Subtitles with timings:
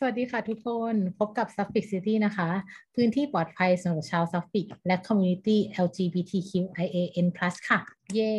[0.00, 2.48] สวัสดีค่ะทุกคน พบกับ Suffolk City นะคะ
[2.94, 7.26] พื้นที่ปลอดภัยสำหรับชาว Suffolk และ Community LGBTQIAN+
[7.68, 7.78] ค่ะ
[8.14, 8.34] เย้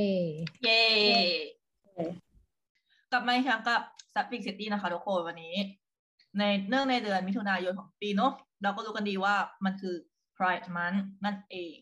[0.64, 0.84] เย้
[3.12, 3.82] กลับมาอีกครั้งกับ
[4.14, 5.56] Suffolk City นะคะทุกคนวันนี้
[6.38, 8.34] ในเนื่องในเดือนมิถุนายนของปีเนาะ
[8.64, 9.36] เราก็รู้กันดีว่า
[9.66, 9.96] มันคือ
[10.38, 11.76] Pride Month นั่นเอง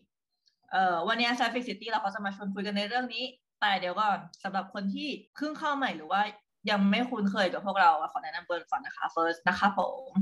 [0.70, 3.24] เอ่อวันนี้ Suffolk City เราก็จะมาชวนคุยกันในเรื่องนี้
[3.60, 6.22] แต่เดี๋ยวก่อนสำหรับคนที่เพิ่งเข้าใหม่หรือว่า
[6.70, 9.80] ยังไม่คุ้นเคยกับพวกเราขอแนะนำตัวก่อนนะคะ first นะคะผ
[10.10, 10.12] ม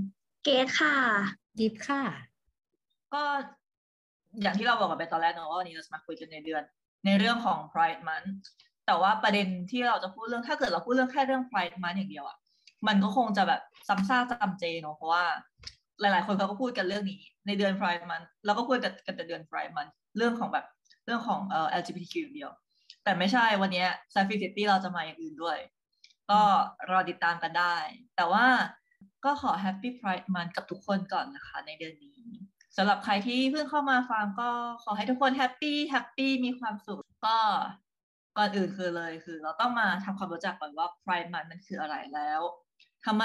[0.45, 0.97] เกดค่ะ
[1.61, 2.03] ยิปค่ะ
[3.15, 3.23] ก็
[4.43, 6.63] อย่างที่เราบอกกันไปตอนแรกเนอะว่าวันนี้เราจะมาคุยกันในเดือน
[7.07, 8.29] ในเรื่องของ Pride Month
[8.87, 12.37] แต่ว่าประเด็นที่เราจะพูดเรื่องถ้าเกิดเราพูดเรื่องแค่เรื่อง Pride Month อย่างเดียวอะ
[12.89, 15.25] มันก็คงจะแบบซ้ำซากจำเจเนอะเพราะว่า
[16.01, 20.67] หลาย ๆ คนเขาก็พูดกันเรื่องนี้ ในเดือน Pride Month เราก็พูดกันแต่เดือน Pride Month เรื่องของแบบ
[21.07, 22.51] เรื่องของเอ่อ LGBTQ อย่างเดียว
[23.05, 23.85] แต่ไม่ใช่วันนี้
[24.15, 25.59] s a f i City เราจะมาอย่างอื่นด้วย
[26.31, 26.41] ก็
[26.91, 27.77] รอติดตามกันได้
[28.17, 28.47] แต่ว่า
[29.25, 32.21] ก็ขอ Happy Pride Month กับทุกคนก่อนนะคะในเดือนนี้
[32.77, 34.51] สำหรับใครที่เพิ่งเข้ามาฟังก็
[34.83, 37.37] ขอให้ทุกคนแฮปปี้แฮปปี้มีความสุขก็
[38.39, 42.41] ก่อนอื่นคือเลยคือ เราต้องมาทำความรู้จักก่อนว่า Pride Month มันคืออะไรแล้ว
[43.07, 43.25] ทำไม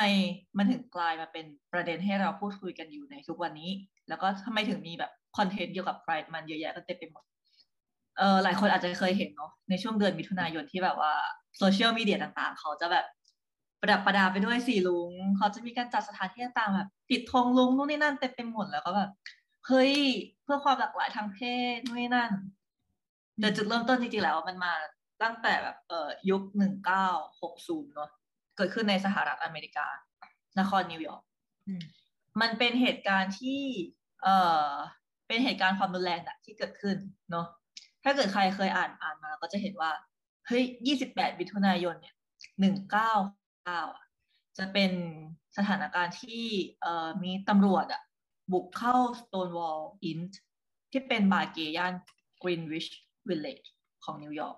[0.57, 3.71] มันถึงกลายมาเป็นประเด็นให้เราพูดคุยกันอยู่ในทุกวันนี้
[4.09, 7.23] แล้วก็ทำไมถึงมีแบบคอนเทนต์เกี่ยวกับ Pride Month เยอะแยะกันเต็มไปหมด
[8.17, 11.13] เออหลายคนอาจจะเคยเห็นเนาะในช่วงเดือนมิถุนายนที่แบบว่า
[11.57, 13.05] โซเชียลมีเดียต่างๆ เขาจะแบบ
[13.81, 19.09] ประดับประดาไปด้วยสีลุง เขาจะมีการจัดสถานที่ต่างๆแบบติดธงลุงนู่นนี่นั่นเต็มไปหมดแล้วก็แบบ
[19.67, 19.93] เฮ้ย
[20.43, 21.39] เพื่อความหลากหลายทางเพ
[21.75, 22.31] ศนู่นนี่นั่น
[23.39, 24.73] แต่จุดเริ่มต้นจริงๆแล้วมันมา
[25.23, 27.07] ตั้งแต่แบบเอ่อยุคหนึ่งเก้า
[27.41, 28.09] หกศูนย์เนาะ
[28.57, 29.87] เกิดขึ้นในสหรัฐอเมริกา
[30.59, 31.23] นครนิวยอร์ก
[32.41, 33.61] มันเป็นเหตุการณ์ที่
[34.23, 34.35] เอ่
[34.67, 34.69] อ
[35.27, 36.97] เป็นเหตุการณ์ความรุนแรงอะที่เกิดขึ้น
[37.31, 37.45] เนาะ
[38.03, 39.91] ถ้าเกิดใครเคยอ่านอ่านมาก็จะเห็นว่า
[40.49, 42.15] เฮ้ยยี่สิบแปดมิถุนายนเนี่ย
[42.59, 43.11] หนึ่งเก้า
[43.65, 43.81] เก้า
[44.57, 44.91] จะเป็น
[45.57, 46.45] สถานการณ์ที่
[47.23, 48.01] มีตำรวจอะ
[48.51, 50.19] บุกเข้า Stonewall Inn
[50.91, 51.93] ที่เป็นบาร์เกย่าน
[52.41, 52.89] Greenwich
[53.29, 53.67] Village
[54.05, 54.57] ของนิวยอร์ก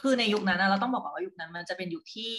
[0.00, 2.34] คือในยุคนั้นนะเราต้องบอกก่อนว่ายุคนั้นมันจะเป็นยุคที่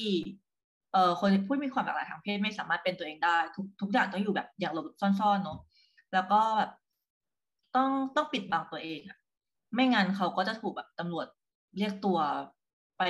[0.91, 5.59] เอ่อคนผู้มีความหลากหลายทางเพศไม่สามารถเป็นตัวเองได้ ทุกทุกอย่างต้องอยู่แบบอย่างหลบซ่อนๆเนาะ
[6.13, 6.71] แล้วก็แบบ
[7.75, 9.17] ต้องต้องปิดบังตัวเองอะ
[9.73, 11.27] ไม่งั้นเขาก็จะถูกแบบตำรวจ
[11.77, 12.17] เรียกตัว
[12.97, 13.03] ไป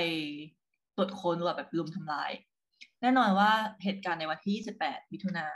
[0.96, 2.30] ตรวจค้นว่าแบบลุมทำลาย
[3.00, 3.50] แน่นอนว่า
[3.82, 5.46] เหตุการณ์ในวันที่ 28 มิถุนา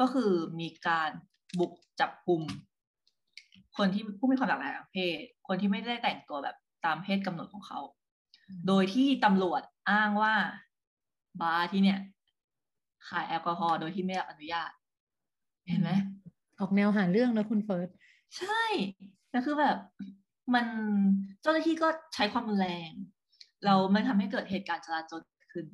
[0.00, 1.10] ก็คือมีการ
[1.58, 2.42] บุกจับกลุ่ม
[3.76, 7.80] คนที่ผู้มีความหลากหลายทางเพศ คนที่ไม่ได้แต่งตัวแบบตามเพศกำหนดของเขา
[8.66, 10.34] โดยที่ตำรวจอ้างว่า
[11.40, 12.00] บาร์ที่เนี่ย
[13.08, 14.70] ขายแอลกอฮอล์โดยที่ไม่ได้อนุญาต
[15.68, 15.90] เห็นไหม
[16.58, 17.88] ออกแนวหาเรื่องนะคุณเฟิร์ส
[18.38, 18.64] ใช่
[19.30, 19.76] แต่คือแบบ
[20.54, 20.66] มัน
[21.42, 22.90] เจ้าหน้าที่ก็ใช้ความรุนแรง
[23.64, 25.66] เรามันทำให้เกิดเหตุการณ์จลาจลขึ้น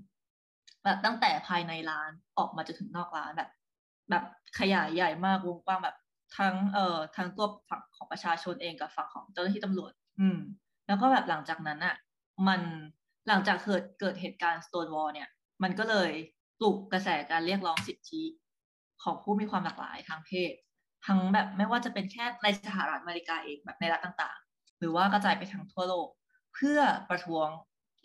[0.84, 3.50] แบบตั้งแต่ภายในร้านออกมาจนถึงนอกร้านแบบ
[4.10, 4.24] แบบ
[4.58, 5.96] ขยายใหญ่มากวงกว้างแบบ
[6.38, 10.38] ทั้งเอ่อทั้งตัวฝั่งของประชาชนเองกับฝั่งของเจ้าหน้าที่ตำรวจ อืม
[10.86, 11.96] แล้วก็แบบหลังจากนั้นอะ
[12.48, 12.60] มัน
[13.28, 15.28] หลังจากเกิดเกิดเหตุการณ์ Stonewall เนี่ย
[15.62, 16.10] มันก็เลย
[16.58, 18.22] ปลุกกระแสการเรียกร้องสิทธิ
[19.02, 20.52] ของผู้มีความหลากหลายทางเพศ
[21.06, 26.08] ทั้งแบบไม่ว่าจะเป็นแค่ในสหรัฐอเมริกาเองแบบในรัฐต่างๆ หรือว่ากระจายไปทั้งทั่วโลก
[26.54, 26.80] เพื่อ
[27.10, 27.48] ประท้วง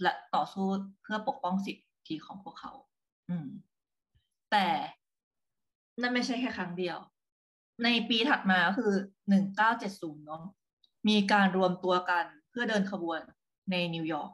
[0.01, 0.67] และต่อสู้
[1.03, 2.71] เพื่อปกป้องสิทธิของพวกเขา
[3.29, 3.47] อืม
[4.51, 4.67] แต่
[6.01, 6.97] นั่นไม่ใช่แค่ครั้งเดียว
[7.83, 8.91] ในปีถัดมาคือ
[9.29, 10.43] หนึ่งเก้าเจ็ดศูนย์เนาะ
[11.07, 13.19] มีการรวมตัวกันเพื่อเดินขบวน
[13.71, 14.31] ในนิวยอร์ก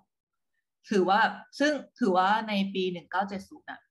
[0.90, 1.22] ถือว่า
[1.60, 3.82] ซึ่งถือว่าในปีหนึ่งเก้าเจ็ดศูนย์น่ะ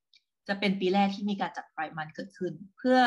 [0.48, 2.98] จะเป็นปีแรกที่มีการจัดไฟมันเกิดขึ้น เพื่อ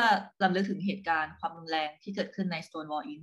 [0.42, 3.22] ลำลึกถึงเหตุการณ์ความรุนแรงที่เกิดขึ้นใน Stonewall Inn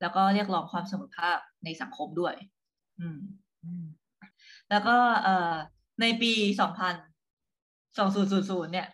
[0.00, 2.34] แล้วก็เรียกร้องความเสมอภาคในสังคมด้วย
[3.00, 3.18] อืม
[4.70, 5.54] แล้วก็เอ่อ
[6.00, 6.94] ในปีสองพัน
[7.98, 8.88] สองศูนย์ศูนย์นย์เนี่ย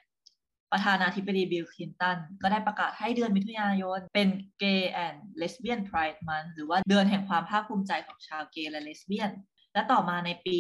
[0.73, 4.29] ประธานาธิบดีบิลคลินตัน ก็ได้ประกาศให้เดือนมิถุนายน เป็น
[4.63, 9.31] Gay and Lesbian Pride Month หรือว่าเดือนแห่งความภาคภูมิใจของชาวเกย์และเลสเบี้ยน
[9.75, 10.59] และต่อมาในปี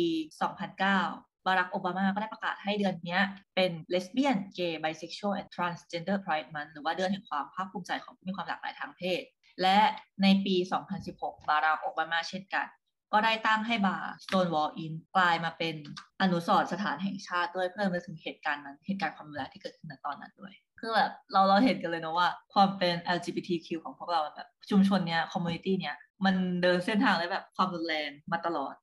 [0.70, 3.18] 2009บารักโอบามาก็ได้ประกาศให้เดือนนี้
[3.54, 9.22] เป็น Lesbian Gay Bisexual and Transgender Pride Month หรือว่าเดือนแห่งความภาคภูมิใจของผู้มีความหลากหลายทางเพศ
[9.62, 9.78] และ
[10.22, 10.56] ในปี
[11.02, 12.66] 2016 บารักโอบามาเช่นกัน
[13.12, 15.74] ก็ได้ตั้งให้บาร์ Stonewall Inn กลายมาเป็น
[16.22, 28.74] อนุสรณ์สถานแห่งชาติด้วยเพื่อมาถึงเหตุการณ์นั้นเหตุการณ์ความรุนแรงที่เกิดขึ้นในตอนนั้นด้วยคือแบบเราเราเห็นกันเลยนะว่า ความเป็น LGBTQ ของพวกเราแบบชุมชนเนี้ย community เนี้ยมันเดินเส้นทางได้แบบความรุนแรงมาตลอด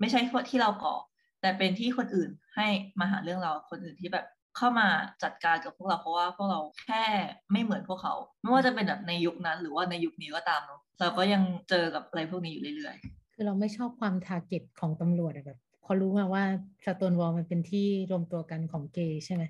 [0.00, 0.18] ไม่ใช่
[0.50, 0.96] ที่เราก่อ
[1.40, 2.66] แต่เป็นที่คนอื่นให้
[3.00, 4.88] มาหาเรื่องเราคนอื่นที่แบบเข้ามา
[5.22, 7.04] จัดการกับพวกเราเพราะว่าพวกเราแค่
[7.52, 16.44] ไม่เหมือนพวกเขา ไม่ว่าจะเป็นแบบในยุคนั้นหรือว่าในยุคนี้ก็ตามเนาะเราก็ยังเจอกับอะไรพวกนี้อยู่เรื่อยๆ คือเราไม่ชอบความทาร์เก็ตของตำรวจอะแบบเขารู้มาว่า
[16.84, 19.44] สโตนวอลมันเป็นที่รวมตัวกันของเกย์ใช่ไหม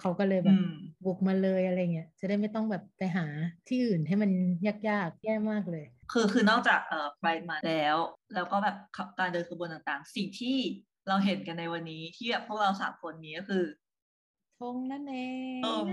[0.00, 0.58] เขาก็เลยแบบ
[1.04, 3.26] บุกมาเลยอะไรเงี้ยจะได้ไม่ต้องแบบไปหา
[3.68, 4.30] ที่อื่นให้มัน
[4.66, 7.96] ยากๆแย่มากเลย คือคือนอกจากเอ่อไพร์มาแล้ว
[8.34, 8.76] แล้วก็แบบ
[9.18, 10.56] การเดินขบวนต่างๆ สิ่งที่
[11.08, 13.64] เราเห็นกันในวันนี้ที่แบบพวกเราสามคนนี้ก็คือ
[14.60, 15.16] ธงนั่นเอ
[15.82, 15.84] ง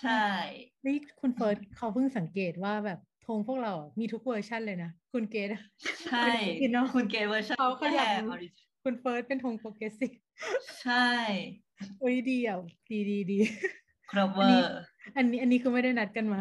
[0.00, 0.24] ใช่
[0.86, 5.48] นี่คุณเฟิร์สเขาเพิ่งสังเกตว่าแบบ ธงพวกเรามีทุกเวอร์ชันเลยนะ คุณเกด
[6.10, 6.26] ใช่
[6.94, 8.22] คุณเกดเวอร์ชันเขาขยัน
[8.84, 10.12] คุณเฟิร์สเป็นธง progressive
[10.82, 11.08] ใช่
[12.00, 12.58] โอ้ยดีอะ
[12.90, 13.38] ดีดีดี
[14.10, 14.76] ครบเวอร์
[15.16, 16.40] อันนี้อันนี้คือไม่ได้นัดกันมา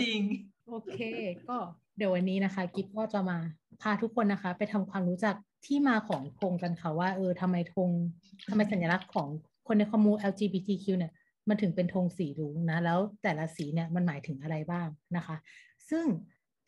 [0.00, 0.22] จริง
[0.68, 0.98] โอเค
[1.48, 1.56] ก็
[1.96, 3.38] เดี๋ยววันนี้นะคะกิฟก็จะมา
[3.82, 5.34] พาทุกคนนะคะ ไปทำความรู้จัก
[5.66, 7.90] ที่มาของธงกันค่ะว่าเออทำไมธง
[8.48, 9.28] ทำไมสัญลักษณ์ของ
[9.66, 11.12] คนในคอมมู LGBTQ เนี่ย
[11.48, 14.86] มันถึงเป็นธงสีรุ้งนะ แล้วแต่ละสีเนี่ยมันหมายถึงอะไรบ้าง
[15.16, 15.36] นะคะ
[15.90, 16.04] ซึ่ง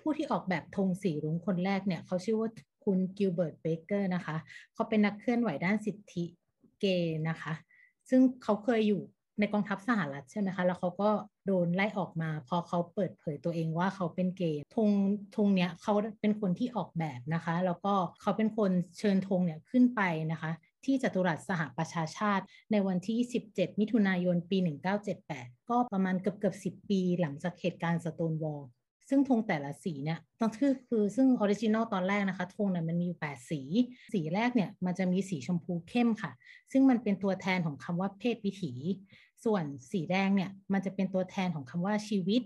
[0.00, 2.50] ผู้ที่ออกแบบธงสีรุ้งคนแรกเนี่ยเขาชื่อว่า
[2.84, 4.36] คุณกิลเบิร์ตเบเกอร์นะคะ
[4.74, 6.24] เขาเป็นนักเคลื่อนไหวด้านสิทธิ
[6.80, 7.52] เกย์นะคะ
[8.10, 9.02] ซึ่งเขาเคยอยู่
[9.40, 11.10] ในกองทัพสหรัฐใช่ไหมคะ แล้วเขาก็
[11.46, 14.90] โดนไล่ออกมา พอเขาเปิดเผยตัวเองว่าเขาเป็นเกย์ธง
[15.36, 20.00] ธงเนี้ยเขาเป็นคนที่ออกแบบนะคะ แล้วก็เขาเป็นคนเชิญธงเนี่ยขึ้นไป
[20.32, 20.50] นะคะ
[20.84, 23.18] ที่จัตุรัสสหประชาชาติ ในวันที่
[23.50, 24.58] 17 มิถุนายนปี
[25.12, 28.62] 1978 ก็ประมาณเกือบเกือบ10 ปีหลังจากเหตุการณ์ Stonewall
[29.08, 33.60] ซึ่งธงแต่ละสีเนี่ยต้องคือคือซึ่ง original ตอนแรกนะคะธงเนี่ยมันมีอยู่ 8 สี
[34.14, 36.32] สีแรกเนี่ยมันจะมีสีชมพูเข้มค่ะ
[36.72, 38.72] ซึ่งมันเป็นตัวแทนของคำว่าเพศวิถี
[39.44, 42.42] ส่วนสีแดงเนี่ยมันจะเป็นตัวแทนของคำว่าชีวิต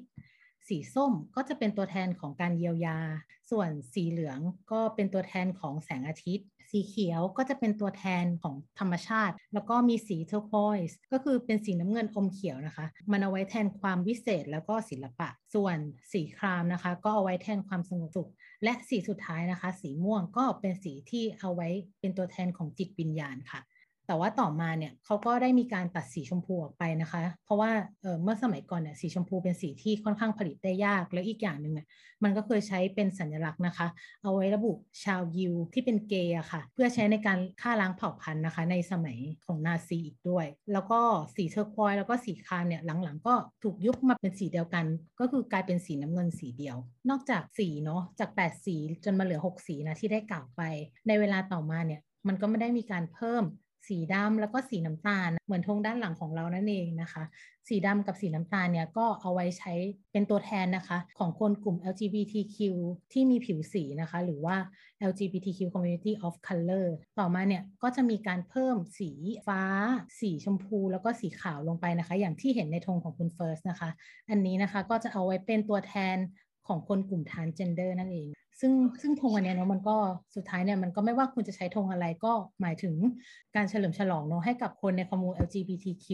[0.69, 2.99] สีส้มก็จะเป็นตัวแทนของการเยียวยา
[3.51, 4.39] ส่วนสีเหลือง
[4.73, 15.77] ก็เป็นตัวแทนของแสงอาทิตย์ สีเขียวก็จะเป็นตัวแทนของธรรมชาติ แล้วก็มีสี turquoise ก็คือเป็นสีน้ำเงินอมเขียวนะคะ มันเอาไว้แทนความวิเศษแล้วก็ศิลปะ ส่วน
[16.13, 18.31] สีครามนะคะ ก็เอาไว้แทนความสงบสุข
[18.65, 21.69] และสีสุดท้ายนะคะ สีม่วงก็เป็นสีที่เอาไว้
[22.01, 23.61] เป็นตัวแทนของจิตวิญญาณค่ะ
[24.09, 27.71] แต่ว่าต่อมาเนี่ยเขาก็ได้มีการตัดสีชมพูออกไปนะคะ เพราะว่า
[28.03, 31.87] เเมื่อสมัยก่อนเนี่ยสีชมพูเป็นสีที่ค่อนข้างผลิตได้ยาก แล้วอีกอย่างหนึ่งเนี่ย
[32.25, 33.87] มันก็เคยใช้เป็นสัญลักษณ์นะคะ
[34.23, 34.73] เอาไว้ระบุ
[35.05, 41.01] ชาวยิวที่เป็นเกย์อะค่ะ เพื่อใช้ในการฆ่าล้างเผ่าพันธุ์นะคะ ในสมัยของนาซีอีกด้วย แล้วก็
[41.37, 44.85] สีเทอร์ควอยแล้วก็สีคามเนี่ยหลังๆ ก็ถูกยุบมาเป็นสีเดียวกัน
[45.21, 46.77] ก็คือกลายเป็นสีน้ำเงินสีเดียว
[47.11, 50.63] นอกจากสีเนาะจาก 8 สีจนมาเหลือ 6 สีนะที่ได้กล่าวไป
[51.09, 53.45] ในเวลาต่อมาเนี่ยมันก็ไม่ได้มีการเพิ่ม
[53.89, 57.25] สีดำแล้วก็สีน้ำตาล เหมือนธงด้านหลังของเรานั่นเองนะคะ
[57.69, 59.73] สีดำกับสีน้ำตาลเนี่ยก็เอาไว้ใช้
[60.13, 62.59] เป็นตัวแทนนะคะ ของคนกลุ่ม LGBTQ
[63.13, 64.57] ที่มีผิวสีนะคะ หรือว่า
[65.11, 66.87] LGBTQ Community of Color
[67.19, 69.11] ต่อมาเนี่ยก็จะมีการเพิ่มสี
[69.47, 69.63] ฟ้า
[70.21, 73.91] สีชมพู แล้วก็สีขาวลงไปนะคะ อย่างที่เห็นในธงของคุณเฟิร์สนะคะ
[74.31, 76.17] อันนี้นะคะก็จะเอาไว้เป็นตัวแทน
[76.67, 78.29] ของคนกลุ่มทานเจนเดอร์นั่นเอง
[78.61, 79.97] ซึ่งซึ่งธงอันนี้เนาะมันก็
[80.37, 82.95] สุดท้ายเนี่ยมันก็ไม่ว่าคุณจะใช้ธงอะไรก็หมายถึง
[83.57, 86.05] การเฉลิมฉลองเนาะให้กับคนในคอมมู LGBTQ+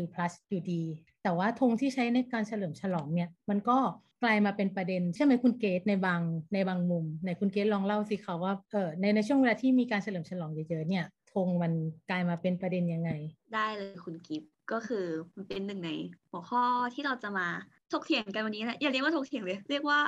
[0.48, 0.82] อยู่ดี
[1.22, 3.78] แต่ว่าธงที่ใช้ในการเฉลิมฉลองเนี่ยมันก็
[4.22, 6.20] กลายมาเป็นประเด็นใช่ไหมคุณเกตในบาง
[6.54, 11.72] ในบางมุมในคุณเกตลองเล่าสิคะว่าเออในในช่วงเวลาที่มีการเฉลิมฉลองเยอะๆเนี่ยธงมัน
[12.10, 13.10] กลายมาเป็นประเด็นยังไง
[13.54, 14.42] ได้เลยคุณกิฟ
[14.72, 15.04] ก็คือ
[15.34, 15.90] มันเป็นหนึ่งใน
[16.30, 16.62] หัวข้อ
[16.94, 17.46] ที่เราจะมา
[17.92, 20.00] ถกเถียงกันวันนี้แหละอย่าเรียกว่าถกเถียงเลย เรียกว่า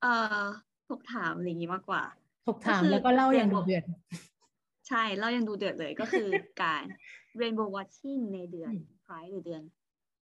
[0.00, 0.42] เอ่อ
[0.88, 2.02] ถกถามอะไรอย่างนี้มากกว่า
[2.46, 3.84] ถกถามแล้วก็เล่าอย่างดูเดือด
[4.88, 6.28] ใช่เล่าอย่างดูเดือดเลยก็คือ
[6.62, 6.82] การ
[7.40, 8.72] rainbow watching ในเดือน
[9.04, 9.62] พายหรือเดือน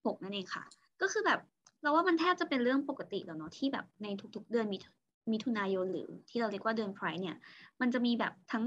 [0.07, 0.65] หกนั่นเองค่ะ
[1.01, 1.41] ก็คือแบบ
[1.83, 4.79] เราว่ามันแทบจะเป็นเรื่องปกติแล้วเนาะที่แบบในทุกๆเดือนมี
[5.33, 7.37] มิถุนายนหรือที่เราเรียกว่าเดือนไพร์เนี่ย
[7.81, 8.65] มันจะมีแบบทั้ง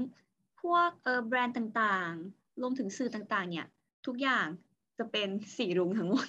[0.60, 3.66] พวกเออแบรนด์ต่างๆ รวมถึงสื่อต่างๆ เนี่ย
[4.06, 4.46] ทุกอย่าง
[4.98, 6.28] จะเป็นสีรุ้งทั้งหมด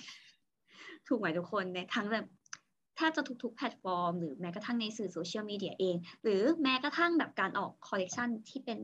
[1.07, 2.25] ถูกไหมทุกคนในทั้งแบบ
[2.95, 8.79] แทบจะทุกๆแพลตฟอร์ม หรือแม้กระทั่งในสื่อโซเชียลมีเดียเอง หรือแม้กระทั่งแบบการออกคอลเลกชันที่เป็น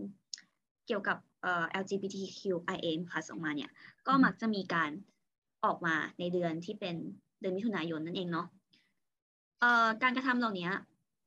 [0.88, 2.88] เกี่ยวกับเอ่อ LGBTQIA+
[3.32, 3.72] ออกมาเนี่ย
[4.08, 4.92] ก็มักจะมีการ
[5.66, 6.96] ออกมาในเดือนที่เป็น
[7.40, 8.48] เดือนมิถุนายนนั่นเองเนาะ
[9.60, 10.70] เอ่อการกระทำเหล่านี้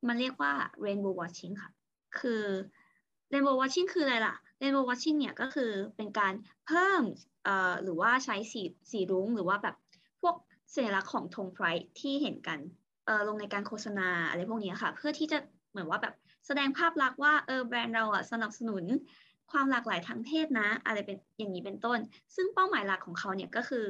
[0.09, 0.53] มันเรียกว่า
[0.85, 1.71] rainbow washing ค่ะ
[2.19, 2.43] คือ
[3.33, 6.33] rainbow watching คืออะไรล่ะ rainbow watching เนี่ยก็คือเป็นการ
[6.67, 7.03] เพิ่ม
[7.45, 9.76] เอ่อหรือว่าใช้สีสีรุ้งหรือว่าแบบ
[10.75, 12.59] สัญลักษณ์ของธงไพร์ที่เห็นกัน
[13.07, 15.38] เออลงในการโฆษณาอะไรพวกนี้ค่ะ เพื่อที่จะ
[15.71, 16.14] เหมือนว่าแบบ
[16.47, 18.85] แสดงภาพลักษณ์ว่าเออแบรนด์เราอะสนับสนุน
[19.50, 21.99] ความหลากหลายทางเพศนะ อะไรเป็นอย่างนี้เป็นต้น
[22.37, 23.87] ซึ่งเป้าหมายหลักของเขาเนี่ยก็คือ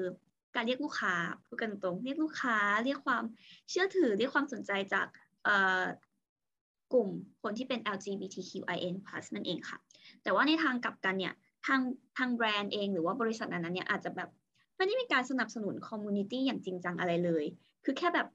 [0.55, 1.14] การเรียกลูกค้า
[1.47, 3.25] พูดกันตรงเรียกลูกค้าเรียกความ
[3.71, 5.07] เชื่อถือเรียกความสนใจจาก
[6.93, 7.09] กลุ่ม
[7.43, 8.95] คนที่เป็น LGBTQIN+
[9.35, 9.79] นั่นเองค่ะ
[10.23, 11.35] แต่ว่าในทางกลับกันเนี่ย
[11.67, 11.81] ทาง
[12.19, 14.31] ทางแบรนด์เองหรือว่าบริษัทนั้นเนี่ยอาจจะแบบ
[14.85, 17.45] ไม่ได้มีการสนับสนุนคอมมูนิตี้อย่างจริงจังอะไรเลย
[17.85, 18.26] คือแค่แบบ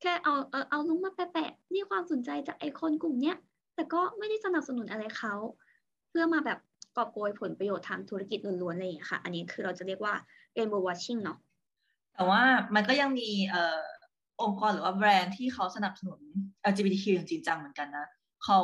[0.00, 3.36] แค่เอาเอาเอาลุงมาแปะๆนี่ความสนใจจากไอคนกลุ่มเนี้ย
[3.74, 5.34] แต่ก็ไม่ได้สนับสนุนอะไรเขา
[6.08, 6.58] เพื่อมาแบบ
[6.96, 10.14] กอบโกยผลประโยชน์ทางธุรกิจล้วนๆอะไรอย่างเงี้ยค่ะ อันนี้คือเราจะเรียกว่า
[10.56, 11.38] rainbow watching เนาะ
[12.14, 12.42] แต่ว่า
[12.74, 13.82] มันก็ยังมีเอ่อ
[14.42, 16.20] องค์กรหรือว่าแบรนด์ที่เขาสนับสนุน
[16.70, 18.06] LGBTQ อย่างจริงจังเหมือนกันนะ
[18.44, 18.58] เขา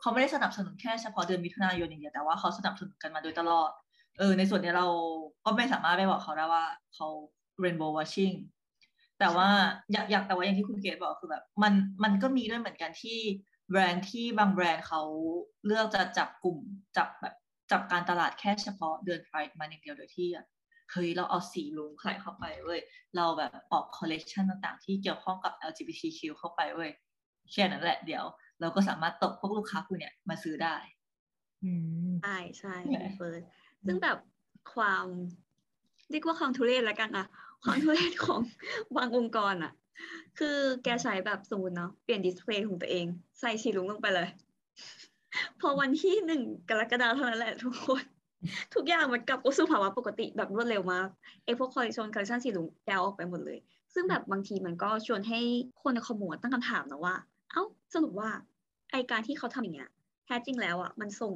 [0.00, 3.70] เขาไม่ได้สนับสนุนแค่เฉพาะเดือนมิถุนายนอย่างเดียวแต่ว่าเขาสนับสนุนกันมาโดยตลอด
[4.18, 4.88] เออในส่วนนี้เรา
[5.44, 7.08] ก็ไม่สามารถไปบอกเขาได้ว่าเขา
[7.62, 8.36] rainbow watching
[9.18, 9.48] แต่ว่า
[9.92, 13.18] อยากอยากแต่ว่าอย่างที่คุณเกดบอกคือแบบมันมันก็มีด้วยเหมือนกันที่
[13.70, 15.02] แบรนด์ที่บางแบรนด์เขา
[15.66, 16.58] เลือกจะจับกลุ่ม
[16.96, 17.34] จับแบบ
[17.72, 20.28] จับการตลาดแค่เฉพาะเดือนไพร์มาอย่างเดียวโดยที่
[20.90, 22.80] เฮ้ยเราเอาสีรุ้งใส่เข้าไปเว้ย
[23.16, 26.90] เราแบบออกคอลเลกชันต่างๆ ที่เกี่ยวข้องกับ LGBTQ เข้าไปเว้ย
[27.52, 28.24] แค่นั้นแหละเดี๋ยว
[28.60, 30.76] เราก็สามารถตกพวกลูกค้ากลุ่มเนี่ยมาซื้อได้
[31.64, 31.72] อื
[32.10, 33.42] มใช่ใช่ใช่เฟิร์ส
[33.84, 34.18] ซึ่งแบบ
[34.74, 35.06] ความ
[36.10, 37.26] เรียกว่าความทุเรศแล้วกันอะ
[37.64, 38.40] ความทุเรศของ
[38.96, 39.72] บางองค์กรอะ
[40.38, 43.06] คือแกใช้แบบสมมติเนาะเปลี่ยน display ของตัวเอง
[43.40, 44.28] ใส่สีรุ้งลงไปเลย
[45.60, 48.02] พอวันที่หนึ่งกรกฎาคมเท่านั้นแหละทุกคน
[48.74, 51.08] ทุกอย่างมันกลับเข้าสู่ภาวะปกติแบบรวดเร็วมาก
[51.44, 53.58] ไอพวกคอลเลคชันคอลเลคชันสีรุ้งแกะออกไปหมดเลย
[53.94, 55.40] ซึ่งแบบบางทีมันก็ชวนให้
[55.82, 57.14] คนใน commu ตั้งคำถามนะว่า
[57.52, 57.62] เอ้า
[57.94, 58.30] สรุปว่า
[58.92, 59.90] ไอการที่เขาทำอย่างเงี้ย
[60.26, 61.32] แท้จริงแล้วอะมันส่ง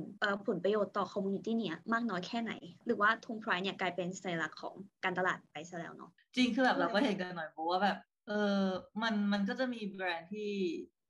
[0.46, 2.52] ผลประโยชน์ต่อ community เนี่ยมากน้อยแค่ไหน
[2.86, 8.62] หรือว่าธง Pride เนี่ยกลายเป็นสัญลักษณ์ของการตลาดไปซะแล้วเนาะจริงคือแบบเราก็เห็นกันหน่อยเพราะว่าแบบเออ
[9.02, 10.50] มันมันก็จะมีแบรนด์ที่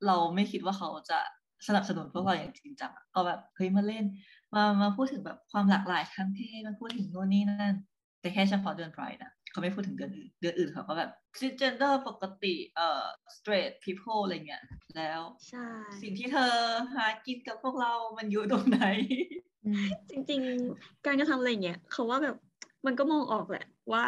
[0.05, 1.19] เราไม่คิดว่าเขาจะ
[1.67, 4.05] สนับสนุนพวกเราอย่างจริงจังอะก็แบบเฮ้ยมาเล่น
[4.55, 7.75] มามาพูดถึงแบบความหลากหลายทางเพศมาพูดถึงโน่นนี่นั่น
[8.21, 13.03] แต่แค่เฉพาะเดือนไพร์นะ เขาไม่พูดถึงเดือนอื่น เดือนอื่นเขาก็แบบ cisgender ปกติเอ่อ
[13.35, 14.63] straight people อะไรเงี้ย
[14.97, 15.67] แล้ว ใช่
[16.01, 16.53] สิ่งที่เธอ
[16.95, 18.83] หากินกับพวกเรา มันอยู่ตรงไหน
[19.65, 20.41] อืมจริง
[20.73, 22.37] ๆ การกระทำอะไรอย่างเงี้ยเขาว่าแบบ
[22.85, 24.05] มันก็มองออกแหละว่า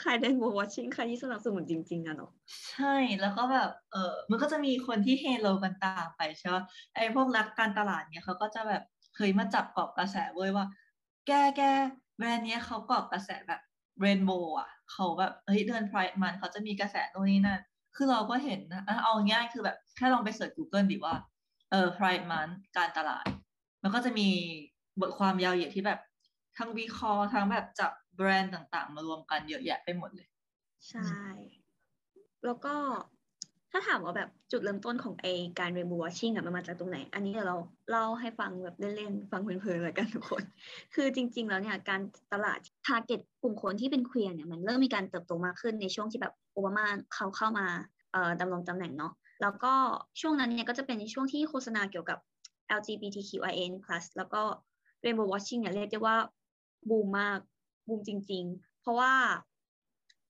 [0.00, 2.30] ใครเล่นโบว์ชิ่งใครที่สนับสนุนจริง ๆอะเนาะ
[2.70, 6.56] ใช่แล้วก็แบบเออมันก็จะมีคนที่เฮโลกันตามไปใช่ไหม
[6.94, 8.82] ไอ้พวกนักการตลาดเนี่ยเขาก็จะแบบ
[9.16, 10.66] เคยมาจับเกาะกระแสเว้ยว่า
[11.26, 11.62] แกแก
[12.18, 13.60] แบรนด์เนี้ยเขาเกาะกระแสแบบ
[14.00, 17.60] rainbow อะ เขาแบบเฮ้ยเดือน Pride มันเขาจะมีกระแสโน่นนี่นั่น
[17.96, 21.16] คือเราก็เห็นนะอะเอาง่ายคือแบบแค่ลองไปเสิร์ช Google ดิว่า
[21.70, 23.26] เออ Pride Month การตลาด
[23.82, 24.28] มันก็จะมี
[25.00, 26.00] บทความยาวเหยียดที่แบบ
[26.58, 30.28] ทั้งวิเคราะห์ทั้งแบบจับแบรนด์ต่างๆ มารวมกันเยอะแยะไปหมดเลย
[30.88, 31.24] ใช่
[32.44, 32.74] แล้วก็
[33.76, 35.26] ถ้าถามว่าแบบจุดเริ่มต้นของไอ
[35.58, 37.58] การ rainbow watching อะมันมาจากตรงไหน อันนี้เดี๋ยวเรา
[37.90, 40.42] เล่าให้ฟังแบบเล่นๆ ฟังเพลินๆแล้วกันทุกคน
[40.94, 42.00] คือจริง ๆ แล้วเนี่ยการ
[42.32, 47.66] ตลาด target กลุ่มคนที่เป็นเคลียร์เนี่ยมันเริ่มมีการเติบโตมากขึ้นในช่วงที่แบบโอบามาเขาเข้ามา
[48.12, 49.12] เอ่อดำรงตำแหน่งเนาะ
[49.42, 49.74] แล้วก็
[50.20, 52.18] ช่วงนั้นเนี่ยก็จะเป็นในช่วงที่โฆษณาเกี่ยวกับ
[52.78, 53.72] LGBTQIN+
[54.16, 54.42] แล้วก็
[55.04, 56.16] rainbow watching เนี่ยเรียกได้ว่า
[56.88, 57.38] บูมมาก
[57.88, 59.12] บูมจริง ๆ เพราะว่า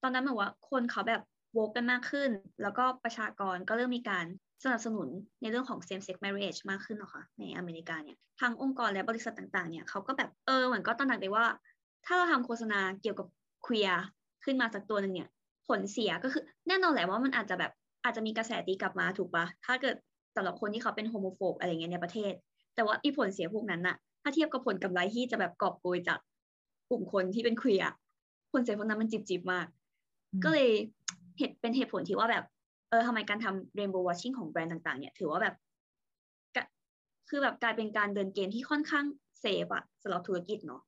[0.02, 1.22] ตอนนั้นเหมือนว่าคนเขาแบบ
[1.54, 2.30] โวกกันมากขึ้น
[2.62, 4.26] แล้วก็ประชากรก็เริ่มมีการ
[4.64, 5.08] สนับสนุน
[5.40, 11.46] ในเรื่องของ same sex marriage มากขึ้นเนาะค่ะในอเมริกาเนี่ยทางองค์กรและบริษัทต่างๆเนี่ยเขาก็แบบเออเหมือนก็ตระหนักได้ว่า
[12.06, 13.26] ถ้าเราทำโฆษณาเกี่ยวกับ
[13.66, 13.96] queer
[14.44, 15.28] ขึ้นมาสักตัวหนึ่งเนี่ย
[15.68, 17.73] ผลเสียก็คือแน่นอนแหละว่ามันอาจจะแบบ
[18.04, 19.96] อาจจะมีกระแสตีกลับมาถูกปะถ้าเกิด
[20.37, 22.32] สำหรับคนที่เขาเป็นโฮโมโฟบอะไรเงี้ยในประเทศ
[22.75, 26.18] แต่ว่าอีผลเสียพวกนั้นน่ะ ถ้าเทียบกับผลกำไรที่จะแบบกอบโกยจาก
[26.90, 27.88] กลุ่มคนที่เป็นเคลียร์
[28.52, 29.66] ผลเสียพวกนั้นมันจิบๆมาก
[30.44, 30.70] ก็เลย
[31.38, 32.45] เหตุเป็นเหตุผลที่ว่าแบบ
[32.91, 35.55] เออทำไมการทำ rainbow watching ของแบรนด์ต่าง ๆ เนี่ยถือว่าแบบ
[36.57, 36.64] กะ
[37.29, 39.05] คือแบบกลายเป็นการเดินเกมที่ค่อนข้าง
[39.41, 40.83] เซฟอะสำหรับธุรกิจเนาะ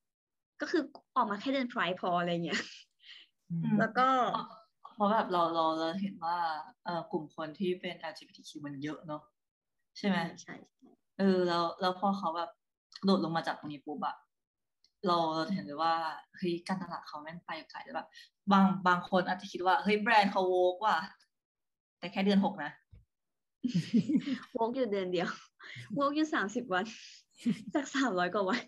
[0.61, 0.83] ก็คือ
[1.17, 2.61] ออกมาแค่เดินไพร์พออะไรเงี้ย
[3.51, 4.07] อืมอืมแล้วก็
[4.95, 6.37] เพราะแบบเราเราเราเห็นว่า
[6.85, 9.23] เอ่อกลุ่มคนที่เป็น LGBTQ มันเยอะเนาะ
[9.99, 10.89] ใช่ไหมใช่ใช่
[11.19, 12.51] เออแล้วแล้วพอเขาแบบ
[13.05, 14.17] โดดลงมาจากตรงนี้ปุ๊บอะ
[15.07, 15.95] เราเราเห็นเลยว่า
[16.37, 18.09] เฮ้ยการตลาดเขาแม่งไปไกลแล้วแบบ
[18.53, 20.99] บางบางคนอาจจะคิดว่าเฮ้ยแบรนด์เขาโวกว่ะ
[21.99, 22.71] แต่แค่เดือนหกนะ
[24.57, 25.29] วอกอยู่เดือนเดียว
[25.99, 26.85] วอกอยู่สามสิบวัน
[27.75, 28.63] จากสามร้อยกว่าวัน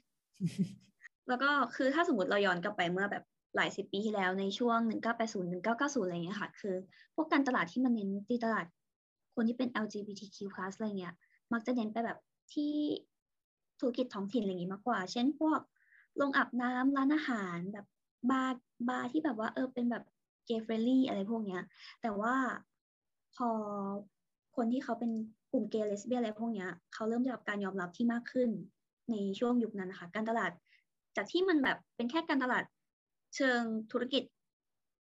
[1.28, 3.24] แล้วก็คือถ้าสมมติเราย้อนกลับไปเมื่อแบบ
[3.56, 4.78] หลายสิบปีที่แล้วในช่วง
[5.16, 6.74] 1980 1990อะไรเงี้ยค่ะ คือ
[7.14, 8.66] พวกการตลาดที่มันเน้นตีตลาด
[9.34, 10.38] คนที่เป็น LGBTQ+
[10.76, 11.14] อะไรเงี้ย
[11.52, 12.18] มักจะเน้นไปแบบ
[12.52, 12.72] ที่
[13.80, 15.60] ธุรกิจท้องถิ่นอะไรอย่างงี้มากกว่า เช่นพวก
[16.18, 17.86] โรงอาบน้ำร้านอาหารแบบ
[18.30, 20.04] บาร์บาร์ที่แบบว่าเออเป็นแบบ
[20.46, 21.62] เกย์ friendly อะไรพวกเนี้ย
[22.02, 22.34] แต่ว่า
[23.36, 23.48] พอ
[24.56, 25.10] คนที่เขาเป็น
[25.52, 28.50] กลุ่มเกย์เลสเบี้ยนอะไรพวกเนี้ยเขาเริ่มได้รับการยอมรับที่มากขึ้น
[29.10, 30.50] ในช่วงยุคนั้นนะคะ การตลาด
[31.16, 32.64] จากที่มันแบบเป็นแค่การตลาด
[33.36, 33.60] เชิง
[33.92, 34.22] ธุรกิจ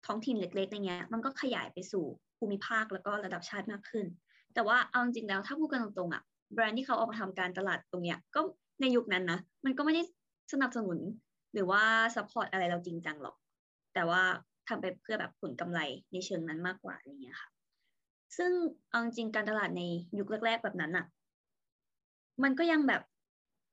[0.06, 2.06] ท้องถิ่นเล็กๆอะไรเงี้ย มันก็ขยายไปสู่
[2.38, 4.06] ภูมิภาคแล้วก็ระดับชาติมากขึ้น
[4.54, 8.42] แต่ว่าเอาจริงแล้วถ้าพูดกันตรงๆอะแบรนด์ที่เขาออกมาทำการตลาดตรงเนี้ยก็
[8.82, 10.02] ในยุคนั้นนะมันก็ไม่ได้
[10.54, 11.00] สนับสนุน
[11.54, 11.84] หรือว่า
[12.16, 13.36] support อะไรเราจริงจังหรอก
[13.94, 14.22] แต่ว่า
[14.68, 15.80] ทำไปเพื่อแบบผลกำไร
[16.12, 17.50] ในเชิงนั้นมากกว่าอะไรเงี้ยค่ะ
[18.38, 18.52] ซึ่ง
[18.90, 19.82] เอาจริงการตลาดใน
[20.18, 21.06] ยุคแรก ๆ แบบนั้นอะ
[22.44, 23.02] มันก็ยังแบบ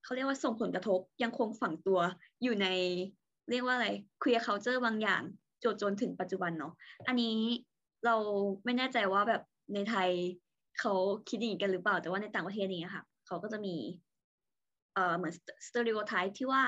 [0.05, 2.01] เขาเรียกว่าส่งผลกระทบยังคงฝังตัว
[2.43, 2.67] อยู่ใน
[3.51, 3.89] เรียกว่าอะไร
[4.23, 5.23] queer culture บางอย่าง
[5.63, 6.73] จนจนถึงปัจจุบันเนาะ
[7.09, 7.37] อันนี้
[8.07, 8.17] เรา
[8.65, 9.43] ไม่แน่ใจว่าแบบ
[9.75, 10.11] ในไทย
[10.81, 10.95] เขา
[11.29, 13.75] คิดอย่างนี้กันหรือเปล่า แต่ว่าในต่างประเทศนี้ค่ะ เขาก็จะมี
[14.95, 15.35] เอ่อเหมือน
[15.67, 16.65] สเตอริโอไทป์ที่ว่า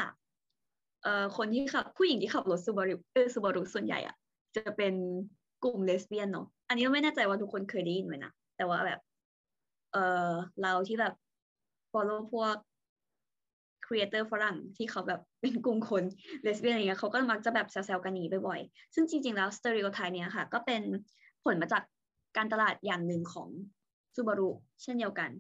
[1.02, 4.16] เอ่อคนที่ขับผู้หญิงที่ขับรถซูบารุเออซูบารุส่วนใหญ่อะ
[4.56, 4.94] จะเป็น
[5.64, 9.00] กลุ่มเลสเบี้ยนเนาะอันนี้ไม่แน่ใจว่าทุกคนเคยได้ยินไหมนะแต่ว่าแบบ
[9.92, 9.96] เอ
[10.28, 10.30] อ
[10.62, 11.14] เราที่แบบ
[11.92, 12.56] follow พวก
[13.86, 16.04] creator ฝรั่งที่เขาแบบเป็นกลุ่มคน
[16.42, 20.82] เลสเบี้ยนอะไรเงี้ยเขาก็มักจะแบบแซวๆกันนี้บ่อยๆ ซึ่งจริงๆ แล้ว stereotype เนี้ยค่ะ ก็เป็น
[21.44, 21.82] ผลมาจาก
[22.36, 23.48] การตลาดอย่างหนึ่งของ
[24.14, 24.50] ซูบารุ
[24.82, 25.30] เช่นเดียวกัน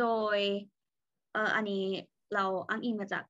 [0.00, 0.06] โด
[0.36, 0.38] ย
[1.32, 1.84] เอออันนี้
[2.34, 3.24] เราอ้างอิงมาจาก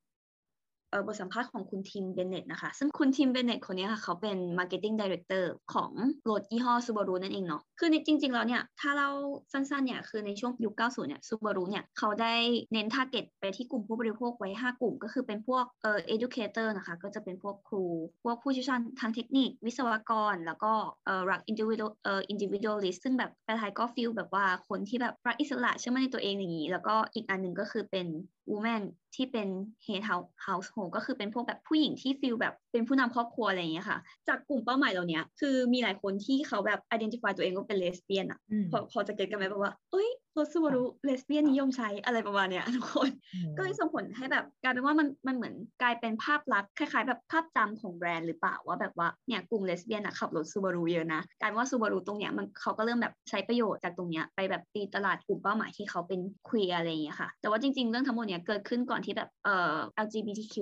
[1.06, 5.90] บทสัมภาษณ์ของคุณทิมเบนเน็ตนะคะ ซึ่งคุณทิมเบนเน็ตคนนี้ค่ะเขาเป็น Marketing Director ของ
[6.30, 9.08] รถยี่ห้อซูบารุนั่นเองเนาะคือจริง ๆ แล้วเนี่ย ถ้าเรา
[9.52, 12.34] สั้นๆเนี่ย คือในช่วงยุค 90 เนี่ยซูบารุเนี่ย เขาได้
[12.72, 17.84] เน้น target ไปที่กลุ่มผู้บริโภคไว้ 5 กลุ่ม ก็คือเป็นพวกเอ่อ educator นะคะ ก็จะเป็นพวกครู
[18.24, 20.72] พวกผู้เชี่ยวชาญทางเทคนิค วิศวกร แล้วก็
[21.04, 28.06] เอ่อรัก individual เอ่อ individualist ซึ่งแบบแปลไทยก็ฟีลแบบว่าคนที่แบบรักอิสระเชื่อมั่นในตัวเองอย่างนี้ แล้วก็อีกอันหนึ่งก็คือเป็น
[28.50, 28.82] woman
[29.14, 29.48] ที่เป็น
[29.86, 43.10] head house household ก็คือเป็นพวกแบบผู้หญิงที่ฟีลแบบเป็นผู้นำครอบครัวอะไรอย่างเงี้ยค่ะ จากกลุ่มเป้าหมายเหล่านี้คือมีหลายคนที่เขาแบบ identify ตัวเองว่าเป็นเลสเบี้ยนอะอืมพอพอจะเก็ตกันไหมแบบว่า เอ้ยรถซูบารุเลสเบี้ยนนิยมใช้อะไรประมาณเนี้ยทุกคน
[43.56, 60.54] ก็เลยส่งผลให้แบบกลายเป็นว่ามันมันเหมือนกลายเป็นภาพลักษณ์คล้ายๆแบบภาพจำของแบรนด์หรือเปล่าว่าแบบว่าเนี่ยกลุ่มเลสเบี้ยนอะขับรถซูบารุเยอะนะกลายเป็นว่าซูบารุตรงเนี้ยมันเขาก็เริ่มแบบใช้ประโยชน์จากตรงเนี้ยไปแบบตีตลาดกลุ่มเป้าหมายที่เขาเป็นควีอะไรอย่างเงี้ยค่ะ แต่ว่าจริงๆ เรื่องทั้งหมดเนี้ยเกิดขึ้นก่อนที่แบบเอ่อ LGBTQ+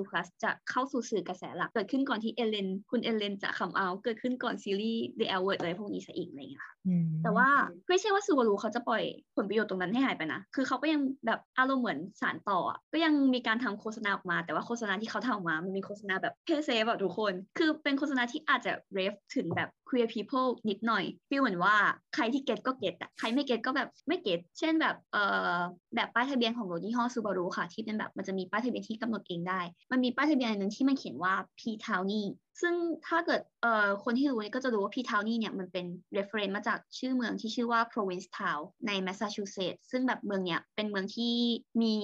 [0.42, 6.75] จะเข้าสู่สื่อกระแสหลัก เกิดขึ้นก่อนที่เอเลนคุณเอเลนจะ come out เกิดขึ้นก่อนซีรีส์ The L Word อะไรพวกนี้ซะอีกอะไรอย่างเงี้ยค่ะอืม
[7.22, 7.48] แต่ว่า
[7.88, 9.02] ไม่ใช่ว่าซูบารุเขาจะปล่อย
[9.36, 21.76] ผลประโยชน์ตรงนั้นให้หายไปนะ คือเขาก็ยังแบบอารมณ์เหมือนสานต่ออะก็ยังมีการทำโฆษณาออกมา แต่ว่าโฆษณาที่เขาทำออกมา มันเป็นโฆษณาแบบ play safe อะทุกคน คือเป็นโฆษณาที่อาจจะ ref ถึงแบบ queer people นิดหน่อย feel เหมือนว่า
[22.14, 25.22] ใครที่ get ก็ get อะใครไม่ get ก็แบบไม่ get เช่นแบบเอ่
[25.56, 25.58] อ
[25.96, 29.60] แบบป้ายทะเบียนของรถยี่ห้อซูบารุค่ะ ที่เป็นแบบมันจะมีป้ายทะเบียนที่กำหนดเองได้
[29.92, 32.28] มันมีป้ายทะเบียนอันหนึ่งที่มันเขียนว่า P Townie
[32.62, 32.74] ซึ่ง
[33.06, 41.34] ถ้าเกิดเอ่อคนที่รู้เนี่ยก็จะรู้ว่า P Townie เนี่ยมันเป็น reference มาจากชื่อเมืองที่ชื่อว่า Provincetown ใน Massachusetts ซึ่งแบบเมืองเนี่ยเป็นเมืองที่
[41.82, 41.94] มี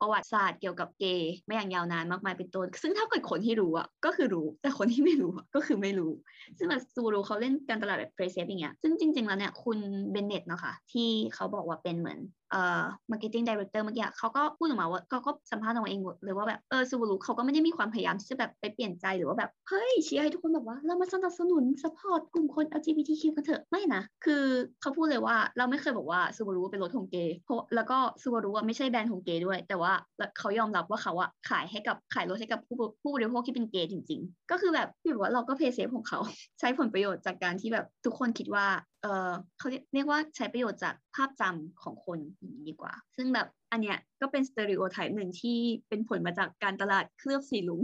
[0.00, 6.12] ประวัติศาสตร์เกี่ยวกับเกย์มาอย่างยาวนานมากมายเป็นต้นซึ่งถ้าเกิดคนที่รู้อะก็คือรู้แต่คนที่ไม่รู้ก็คือไม่รู้
[6.58, 9.78] ซึ่งแบบซูรูเขาเล่นการตลาดแบบเพรสเซฟอย่างเงี้ยซึ่งจริง ๆ แล้วเนี่ยคุณ
[10.10, 12.18] เบนเน็ตเนาะค่ะที่เขาบอกว่าเป็นเหมือน
[12.50, 24.42] เอ่อ marketing director เมื่อกี้เขาก็พูดออกมาว่าเขาก็สัมภาษณ์ออกมาเองหมดเลยว่าแบบเออซูบารุเขาก็ไม่ได้มีความพยายามที่จะแบบไปเปลี่ยนใจหรือว่าแบบ เฮ้ยเชียร์ให้ทุกคนแบบว่าเรามาสนับสนุน support กลุ่มคน LGBTQ กันเถอะไม่นะ คือ
[24.80, 29.92] เขาพูดเลยว่าเราไม่เคยบอกว่าซูบารุเป็นรถของเกย์เพราะแล้วก็ซูบารุอะไม่ใช่แบรนด์ของเกย์ด้วย แต่ว่า
[30.38, 36.18] เขายอมรับว่าเขาอะขายให้กับขายรถให้กับผู้บผู้บริโภคที่เป็นเกย์จริง ๆ ก็คือแบบคือแบบว่าเราก็ play safe ของเขา
[36.60, 38.66] ใช้ผลประโยชน์จากการที่แบบทุกคนคิดว่า
[39.02, 45.58] เออเขาเรียกว่าใช้ประโยชน์จากภาพจำของคนอย่างนี้ดีกว่า ซึ่งแบบอันเนี้ยก็เป็นสเตอริโอไทป์หนึ่งที่
[45.88, 47.80] เป็นผลมาจากการตลาดเคลือบสีลุง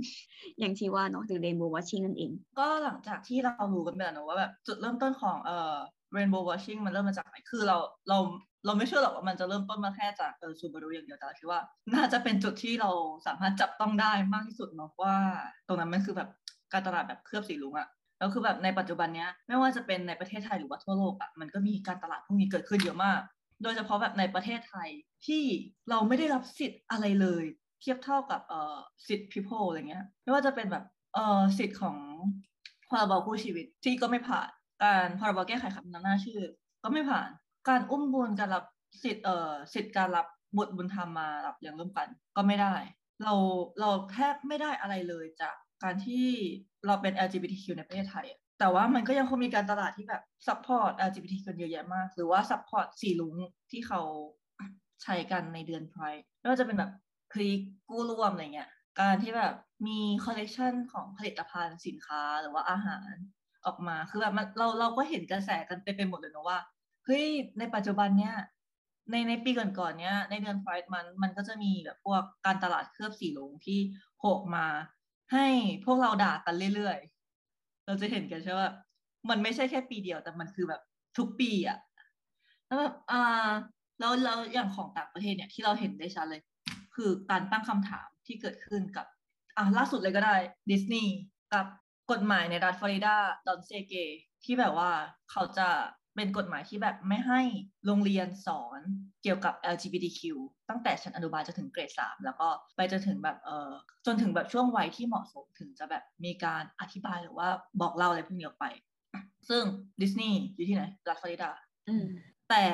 [0.58, 5.76] อย่างที่ว่าเนาะหรือเรนโบว์วอชชิ่งนั่นเอง ก็หลังจากที่เรารู้กันไปแล้วเนอะว่าแบบจุดเริ่มต้นของเอ่อ
[6.16, 7.76] rainbow washing มันเริ่มมาจากไหนคือเรา
[8.08, 8.18] เรา
[8.66, 11.60] เราไม่เชื่อหรอกว่ามันจะเริ่มต้นมาแค่จากเออซูบารุอย่างเดียวแต่เราคิดว่า
[11.94, 12.90] น่าจะเป็นจุดที่เรา
[13.26, 15.14] สามารถจับต้องได้มากที่สุดเนาะว่า
[15.66, 16.28] ตรงนั้นมันคือแบบ
[16.72, 23.20] การตลาดแบบเคลือบสีลุงอะ แล้วคือแบบในปัจจุบันเนี้ยไม่ว่าจะเป็นในประเทศไทยหรือว่าทั่วโลกอะมันก็มีการตลาดพวกนี้เกิดขึ้นเยอะมาก
[23.62, 24.88] โดยเฉพาะแบบในประเทศไทย
[25.26, 25.42] ที่
[25.90, 27.44] เราไม่ได้รับสิทธิ์อะไรเลย
[27.80, 28.76] เทียบเท่ากับเอ่อ
[29.08, 31.96] สิทธิ์ people อะไรเงี้ยไม่ว่าจะเป็นแบบเอ่อสิทธิ์ของ
[32.88, 34.48] พรบคู่ชีวิตที่ก็ไม่ผ่าน
[34.82, 36.40] การพรบแก้ไขคำนำหน้าชื่อ
[36.82, 37.28] ก็ไม่ผ่าน
[37.68, 38.64] การอุ้มบุญการรับ
[39.04, 42.74] สิทธิ์เอ่อสิทธิ์การรับบุตรบุญธรรมมารับเลี้ยงร่วมกันก็ไม่ได้
[43.24, 43.34] เรา
[43.80, 46.28] เราแทบไม่ได้อะไรเลยจากการที่
[46.86, 53.34] เราเป็น LGBTQ ในประเทศไทยอะแต่ว่ามันก็ยังคงมีการตลาดที่แบบ support LGBT กันเยอะแยะมาก หรือว่า support สีลุง
[53.70, 54.00] ที่เขา
[55.02, 56.90] ใช้กันในเดือนไพร์ไม่ว่าจะเป็นแบบ
[57.32, 58.68] คลิกกู้ร่วมอะไรเงี้ย
[59.00, 59.54] การที่แบบ
[59.86, 63.14] มีคอลเลกชันของผลิตภัณฑ์สินค้าหรือว่าอาหาร
[63.66, 66.58] ออกมา คือแบบมันเราเราก็เห็นกระแสกันเต็มไปหมดเลยนะว่า
[67.06, 67.26] เฮ้ย
[67.58, 68.34] ในปัจจุบันเนี้ย
[69.10, 73.78] ในในปีก่อนๆเนี้ยในเดือนไฟมันมันก็จะมีแบบพวกการตลาดเคลือบสีลุงที่
[74.18, 74.66] โผล่มา
[75.32, 75.46] ให้
[75.84, 78.68] พวกเราด่ากันเรื่อยๆ เราจะเห็นกันใช่ว่า
[79.30, 80.82] มันไม่ใช่แค่ปีเดียวแต่มันคือแบบ
[81.18, 81.78] ทุกปีอะ
[82.66, 83.50] แล้วแบบอ่า
[83.98, 86.42] แล้วแล้วอย่างของต่างประเทศเนี่ยที่เราเห็นได้ชัดเลย
[86.94, 89.06] คือการตั้งคำถามที่เกิดขึ้นกับ
[89.56, 90.36] อะล่าสุดเลยก็ได้
[90.70, 91.14] ดิสนีย์
[91.52, 91.66] กับ
[92.10, 93.94] กฎหมายในรัฐฟลอริดาดอนเซเก
[94.44, 94.90] ที่แบบว่า
[95.30, 95.68] เขาจะ
[96.16, 97.40] เป็นกฎหมายที่แบบไม่ให้
[97.86, 98.80] โรงเรียนสอน
[99.22, 100.20] เกี่ยวกับ LGBTQ
[100.68, 103.70] ตั้งแต่ชั้นอนุบาลจนถึงเกรดสามแล้วก็ไปจนถึงแบบเออ
[104.06, 107.48] จนถึงแบบช่วงวัยที่เหมาะสมถึงจะแบบมีการอธิบายหรือว่า
[107.80, 108.66] บอกเล่าอะไรพวกนี้ออกไป
[109.48, 109.62] ซึ่ง
[110.00, 111.50] ดิสนีย์อยู่ที่ไหนรัฐฟลอริดา
[111.88, 112.06] อืม
[112.50, 112.64] แต่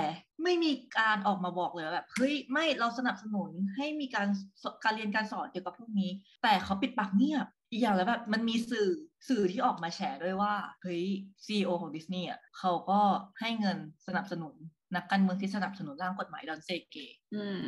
[0.42, 4.28] ไม่มีการออกมาบอกเลยว่าแบบเฮ้ยไม่เราสนับสนุนให้มีการ
[4.62, 6.10] สการเรียนการสอนเกี่ยวกับพวกนี้
[6.42, 8.88] แต่เขาปิดปากเงียบ อีกอย่างแล้วแบบมันมีสื่อ
[9.28, 11.04] สื่อที่ออกมาแฉด้วยว่าเฮ้ย
[11.44, 13.00] ซีอของดิสนีย์อะเขาก็
[13.40, 14.54] ให้เงินสนับสนุน
[14.96, 16.96] นักการเมืองที่สนับสนุนร่างกฎหมายดอนเซเก
[17.34, 17.58] อืม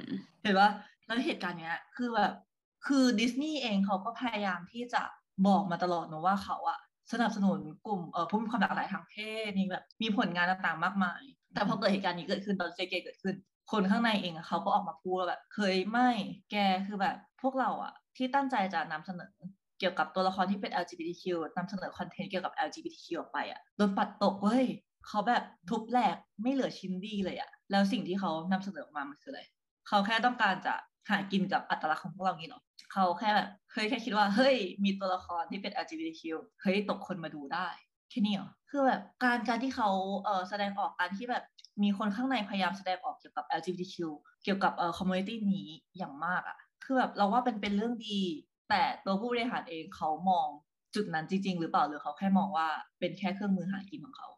[0.43, 0.69] เห็นว่า
[1.07, 2.33] แล้วเหตุการณ์เนี้ย คือแบบ
[2.87, 5.03] คือดิสนีย์เองเขาก็พยายามที่จะ
[5.47, 6.81] บอกมาตลอดนะว่าเขาอะ
[7.12, 9.15] สนับสนุนกลุ่มเอ่อผู้มีความหลากหลายทางเพ
[9.47, 11.23] ศนี่แบบมีผลงานต่างๆมากมาย
[11.55, 13.35] แต่พอเกิดเหตุการณ์นี้เกิดขึ้นตอนเซเกเกิดขึ้น
[13.73, 16.09] คนข้างในเองอะเขาก็ออกมาพูดว่าแบบเคยไม่
[16.51, 19.35] แกคือแบบพวกเราอะที่ตั้งใจจะนำเสนอ
[19.83, 21.25] เกี่ยวกับตัวละครที่เป็น LGBTQ
[21.57, 24.64] นำเสนอคอนเทนต์เกี่ยวกับ LGBTQ ออกไปอะโดนปัดตกเว้ย
[25.07, 29.42] เขาแบบทุบแหลกไม่เหลือชิ้นดีเลยอะแล้วสิ่งที่เขานำเสนอออกมามันคืออะไร
[29.88, 30.75] เขาแค่ต้องการจะ
[31.11, 36.23] หากินกับอัตลักษณ์ของพวกเรางี้เนาะเขาแค่แบบเฮ้ยแค่คิดว่าเฮ้ยมีตัวละครที่เป็น LGBTQ
[36.62, 37.68] เฮ้ยตกคนมาดูได้
[38.11, 39.90] แค่นี้เหรอคือแบบการการที่เขา
[40.25, 41.45] เอ่อแสดงออกการที่แบบ
[41.83, 43.97] มีคนข้างในพยายามแสดงออกเกี่ยวกับ LGBTQ
[44.45, 45.68] เกี่ยวกับเอ่อ community นี้
[45.99, 48.21] อย่างมากอะคือแบบเราว่าเป็นเป็นเรื่องดี
[48.73, 50.47] แต่ตัวผู้บริหารเองเขามอง
[50.95, 54.29] จุดนั้นจริง ๆ หรือเปล่าหรือเขาแค่มองว่าเป็นแค่เครื่องมือหากินของเขา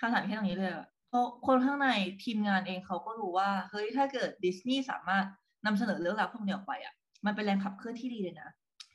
[0.00, 0.72] คำถามแค่ตรงนี้เลย
[1.08, 1.88] เพราะคนข้างใน
[2.24, 5.24] ทีมงานเองเขาก็รู้ว่าเฮ้ยถ้าเกิดดิสนีย์สามารถ
[5.66, 6.94] นำเสนอเรื่องราวพวกนี้ออกไปอะ
[7.26, 8.48] มันเป็นแรงขับเคลื่อนที่ดีเลยนะ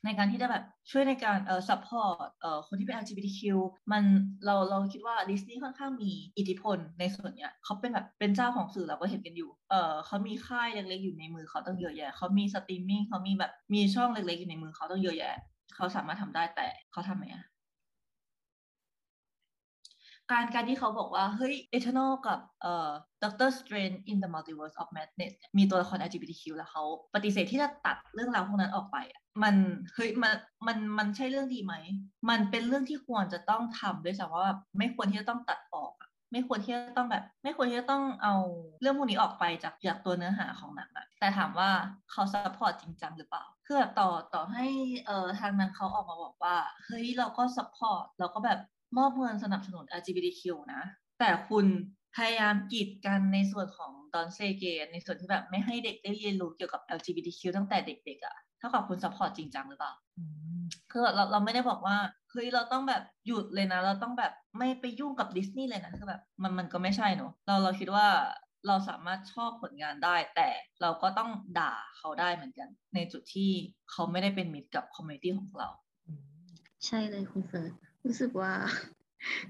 [0.05, 3.41] ในการที่จะแบบช่วยในการเอ่อ support เอ่อคนที่เป็น LGBTQ
[3.91, 4.03] มัน
[4.45, 15.35] เราเราคิดว่าดิสนีย์ค่อนข้างมีอิทธิพลในส่วนเนี้ยเขาเป็นแบบเป็นเจ้าของสื่อเราก็เห็นกันอยู่ เอ่อเขามีค่ายเล็กๆอยู่ในมือเขาต้องเยอะแยะเขามีสตรีมมิ่งเขามีแบบมีช่องเล็กๆอยู่ในมือเขาต้องเยอะแยะ
[15.75, 17.45] เขาสามารถทำได้แต่เขาทำไหมอะ
[20.31, 22.89] การการที่เขาบอกว่า เฮ้ย Eternal กับเอ่อ
[23.23, 26.83] Doctor Strange in the Multiverse of Madness เนี่ยมีตัวละคร LGBTQ แล้วเขา
[27.15, 29.55] ปฏิเสธที่จะตัดเรื่องราวพวกนั้นออกไปอะมัน
[29.93, 30.33] เฮ้ยมัน
[30.67, 31.73] มันมันใช่เรื่องดีไหม
[32.29, 35.93] มันเป็นเรื่องที่ควรจะต้องทำด้วยซ้ำว่าแบบไม่ควรที่จะต้องตัดออก
[36.31, 38.35] ไม่ควรที่จะต้องแบบ ไม่ควรที่จะต้องเอา
[38.81, 41.69] เรื่องพวกนี้ออกไปจากจากตัวเนื้อหาของหนังอะแต่ถามว่า
[42.11, 44.65] เขา support จริงจังหรือเปล่า คือแบบต่อต่อให้
[45.05, 48.59] เอ่อทางนั้นเขาออกมาบอกว่า เฮ้ยเราก็ support เราก็แบบ
[48.97, 50.43] มอบเงินสนับสนุน LGBTQ
[50.73, 50.81] นะ
[51.19, 51.65] แต่คุณ
[52.15, 60.23] พยายามกีดกันในส่วนของ Don't Say Gay ในส่วนที่แบบไม่ให้เด็กได้เรียนรู้เกี่ยวกับ LGBTQ ตั้งแต่เด็กๆอะเท่ากับคุณ support จริงจังหรือเปล่าอื
[60.59, 61.97] มคือเราเราไม่ได้บอกว่า
[62.31, 68.07] เฮ้ยเราต้องแบบหยุดเลยนะ เราต้องแบบไม่ไปยุ่งกับดิสนีย์เลยนะคือแบบมันมันก็ไม่ใช่เนอะเราเราคิดว่า
[68.67, 70.49] เราสามารถชอบผลงานได้ แต่
[70.81, 73.51] เราก็ต้องด่าเขาได้เหมือนกัน ในจุดที่
[73.91, 75.69] เขาไม่ได้เป็นมิตรกับ community ของเรา
[76.07, 76.23] อืม
[76.85, 77.73] ใช่เลยคุณเฟิร์ส
[78.05, 78.51] รู้สึกว่า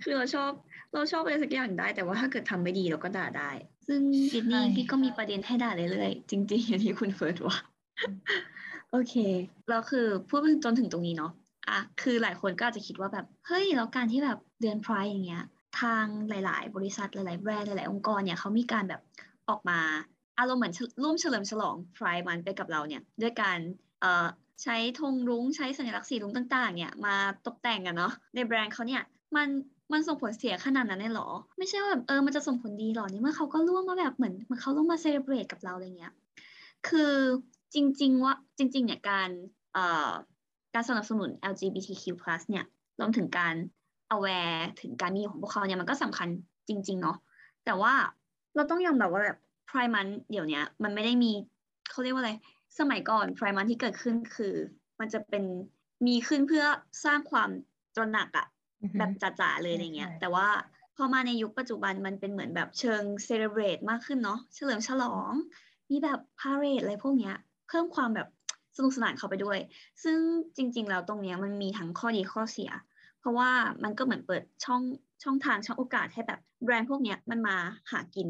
[0.03, 0.51] คือเราชอบ
[0.93, 3.51] เราชอบอะไรสักอย่างได้ แต่ว่าถ้าเกิดทำไม่ดีเราก็ด่าได้
[3.87, 4.01] ซึ่ง
[4.33, 7.57] ดิสนีย์ใช่พี่ก็มีประเด็นให้ด่าเรื่อยๆจริงๆอย่างที่คุณเฟิร์สว่า
[8.91, 9.15] โอเค
[9.69, 11.31] แล้วคือพูดจนถึงตรงนี้เนาะ
[11.69, 15.43] อะคือหลายคนก็อาจจะคิดว่าแบบเฮ้ยแล้วการที่แบบเดือนพรายอย่างเงี้ย
[15.81, 19.01] ทางหลาย ๆ บริษัทหลาย ๆ แบรนด์หลาย ๆ องค์กรเนี่ยเขามีการแบบ
[19.49, 19.79] ออกมา
[20.39, 23.57] อารมณ์เหมือนร่วมเฉลิมฉลองพรายมันไปกับเราเนี่ย ด้วยการ
[24.01, 24.25] เอ่อ
[24.63, 27.15] ใช้ธงรุ้งใช้สัญลักษณ์สีรุ้งต่าง ๆ เนี่ยมา
[27.47, 29.01] ตกแต่งกันเนาะในแบรนด์เขาเนี่ย
[29.35, 29.47] มัน
[29.91, 36.13] มันส่งผลเสียขนาดนั้นเลยหรอ ไม่ใช่ว่าแบบเออมันจะส่งผลดีหรอในเมื่อเขาก็ร่วมมาแบบเหมือนเหมือนเขาร่วมมาเซเลบรตกับเราอะไรเงี้ย
[36.87, 37.13] คือ
[37.73, 39.29] จริง ๆ ว่าจริง ๆ เนี่ยการ
[39.73, 40.11] เอ่อ
[40.73, 42.03] การสนับสนุน LGBTQ+
[42.49, 42.65] เนี่ย
[42.99, 43.55] รวมถึงการ
[44.15, 46.27] aware ถึงการมีอยู่ของพวกเขาเนี่ยมันก็สำคัญ
[46.69, 47.17] จริง ๆ เนาะ
[47.65, 47.93] แต่ว่า
[48.55, 49.37] เราต้องยอมรับว่าแบบ
[49.69, 51.31] Pride Month เดี๋ยวนี้มันไม่ได้มี
[51.91, 52.31] เขาเรียกว่าอะไร
[52.79, 54.55] สมัยก่อน Pride Month ที่เกิดขึ้นคือ
[54.99, 55.43] มันจะเป็น
[56.07, 56.65] มีขึ้นเพื่อ
[57.05, 57.49] สร้างความ
[57.95, 58.47] ตระหนักอะ
[58.81, 60.47] อือฮึแบบจ๋าๆเลยอะไรเงี้ยใช่แต่ว่า
[60.95, 65.31] พอมาในยุคปัจจุบันมันเป็นเหมือนแบบเชิงเซเลบรตมากขึ้นเนาะเฉลิมฉลอง
[65.89, 67.35] มีแบบพา r รดอะไรพวกเนี้ย
[67.67, 68.27] เพิ่มความแบบ
[68.77, 69.59] สนุกสนานเข้าไปด้วย
[70.03, 70.19] ซึ่ง
[70.55, 72.71] จริง ๆ แล้วตรงเนี้ยมันมีทั้งข้อดีข้อเสีย
[73.19, 73.49] เพราะว่า
[73.83, 74.81] มันก็เหมือนเปิดช่อง
[75.23, 77.57] ช่องทางช่องโอกาสให้แบบแบรนด์พวกเนี้ยมันมา
[77.91, 78.27] หากิน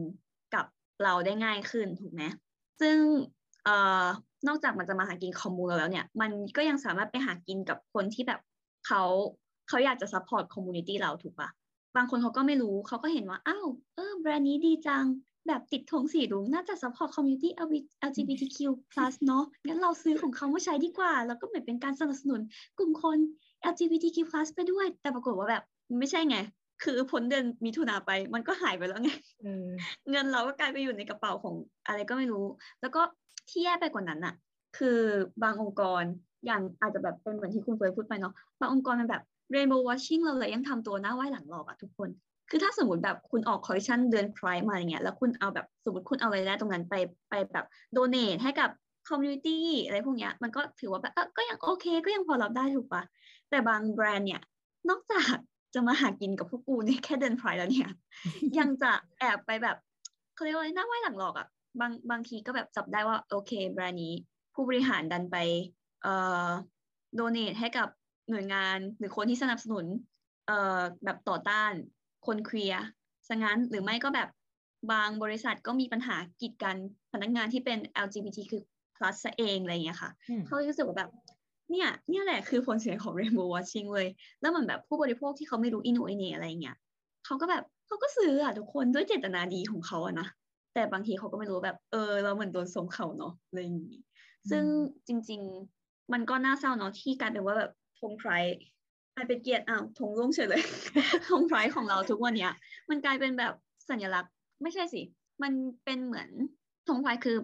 [0.53, 0.65] กับ
[1.03, 2.23] เราได้ง่ายขึ้นถูกไหม
[2.81, 2.97] ซึ่ง
[3.63, 4.05] เอ่อ
[4.47, 8.39] นอกจากมันจะมาหากิน commune เราแล้วเนี่ย มันก็ยังสามารถไปหากินกับคนที่แบบ
[8.87, 9.03] เขา
[9.67, 11.49] เขาอยากจะ support community เราถูกปะ
[11.95, 15.05] บางคนเขาก็ไม่รู้เขาก็เห็นว่าอ้าวเออแบรนด์นี้ดีจัง
[15.47, 17.49] แบบติดธงสีรุ้งน่าจะ support community
[18.07, 18.57] LGBTQ+
[19.25, 22.41] เนอะงั้นเราซื้อของเขามาใช้ดีกว่า แล้วก็เหมือนเป็นการสนับสนุน
[22.77, 23.17] กลุ่มคน
[23.71, 24.17] LGBTQ+
[24.55, 25.63] ไปด้วย แต่ปรากฏว่าแบบ
[25.99, 26.37] ไม่ใช่ไง
[26.83, 29.65] คือพ้นเดือนมิถุนาไป มันก็หายไปแล้วไงเออ
[30.09, 31.55] เงินเราก็กลายไปอยู่ในกระเป๋าของ
[31.87, 32.45] อะไรก็ไม่รู้
[32.81, 33.01] แล้วก็
[33.49, 34.35] ที่แย่ไปกว่านั้นอะ
[34.77, 34.99] คือ
[35.43, 36.03] บางองค์กร
[36.45, 42.09] อย่างอาจจะแบบเป็นเหมือนที่คุณเฟิร์พูดไปเนาะบางองค์กรมันแบบ rainbow washing เราเลยยังทำตัวหน้าไหว้หลังหลอกอะทุกคน
[42.49, 46.95] คือถ้าสมมติแบบคุณออกคอลเลคชันเดือน Pride มาอย่างเงี้ยแล้วคุณเอาแบบสมมติคุณเอารายได้ตรงนั้นไป
[47.29, 48.69] ไปแบบ donate ให้กับ
[49.07, 53.03] community อะไรพวกเนี้ยมันก็ถือว่าแบบเออก็ยังโอเคก็ยังพอรับได้ถูกปะ
[53.49, 54.41] แต่บางแบรนด์เนี่ย
[54.89, 55.35] นอกจาก
[55.73, 57.89] จะมาหากินกับพวกกูในแค่เดือน Pride แล้วเนี่ย
[58.59, 59.77] ยังจะแอบไปแบบ
[60.35, 61.47] เขาเรียกว่าอะไรหน้าไหว้หลังหลอกอะ
[61.79, 64.13] บางบางทีก็แบบจับได้ว่าโอเคแบรนด์นี้
[64.53, 65.37] ผู้บริหารดันไป
[66.03, 66.13] เอ่
[66.47, 66.49] อ
[67.15, 67.87] โดเนทให้กับ
[68.29, 69.85] หน่วยงานหรือคนที่สนับสนุน
[70.47, 71.71] เอ่อแบบต่อต้าน
[72.25, 72.83] คนเคลียร์
[73.27, 74.29] ซะงั้นหรือไม่ก็แบบ
[74.91, 76.77] บางบริษัทก็มีปัญหากีดกัน
[77.13, 78.61] พนักงานที่เป็น LGBT คือ
[78.95, 81.09] plus ซะเองอะไรอย่างเงี้ยค่ะอืมเขารู้สึกว่าแบบ
[81.71, 84.07] เนี่ยเนี่ยแหละคือผลเสียของ rainbow watching เลย
[84.41, 86.77] แล้วเหมือนแบบผู้บริโภคที่เขาไม่รู้อินโนอินเนอะไรเงี้ย
[87.25, 90.27] เขาก็แบบเขาก็ซื้ออะทุกคนด้วยเจตนาดีของเขาอะนะ
[90.75, 93.99] แต่บางทีเขาก็ไม่รู้แบบ เออ เราเหมือนโดนสมเขาเนาะอะไรอย่างงี้
[94.49, 94.63] ซึ่ง
[95.07, 95.41] จริง
[95.77, 98.29] ๆ มันก็น่าเศร้าเนาะที่กลายเป็นว่าแบบธงไพร
[99.15, 100.63] กลายเป็นเกียรติอ้าวธงร่วงเฉยเลย
[101.29, 102.53] ธงไพรของเราทุกวันเนี้ย
[102.89, 103.53] มันกลายเป็นแบบ
[103.89, 105.01] สัญลักษณ์ ไม่ใช่สิ
[105.43, 106.29] มันเป็นเหมือน
[106.87, 107.37] ธงไพรคือ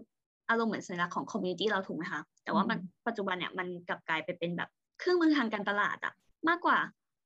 [0.50, 6.14] อารมณ์เหมือนสัญลักษณ์ของคอมมูนิตี้เราถูกไหมคะแต่ว่ามันปัจจุบันเนี่ยมันกลับกลายไปเป็นแบบเครื่องมือทางการตลาดอะ
[6.48, 6.78] มากกว่า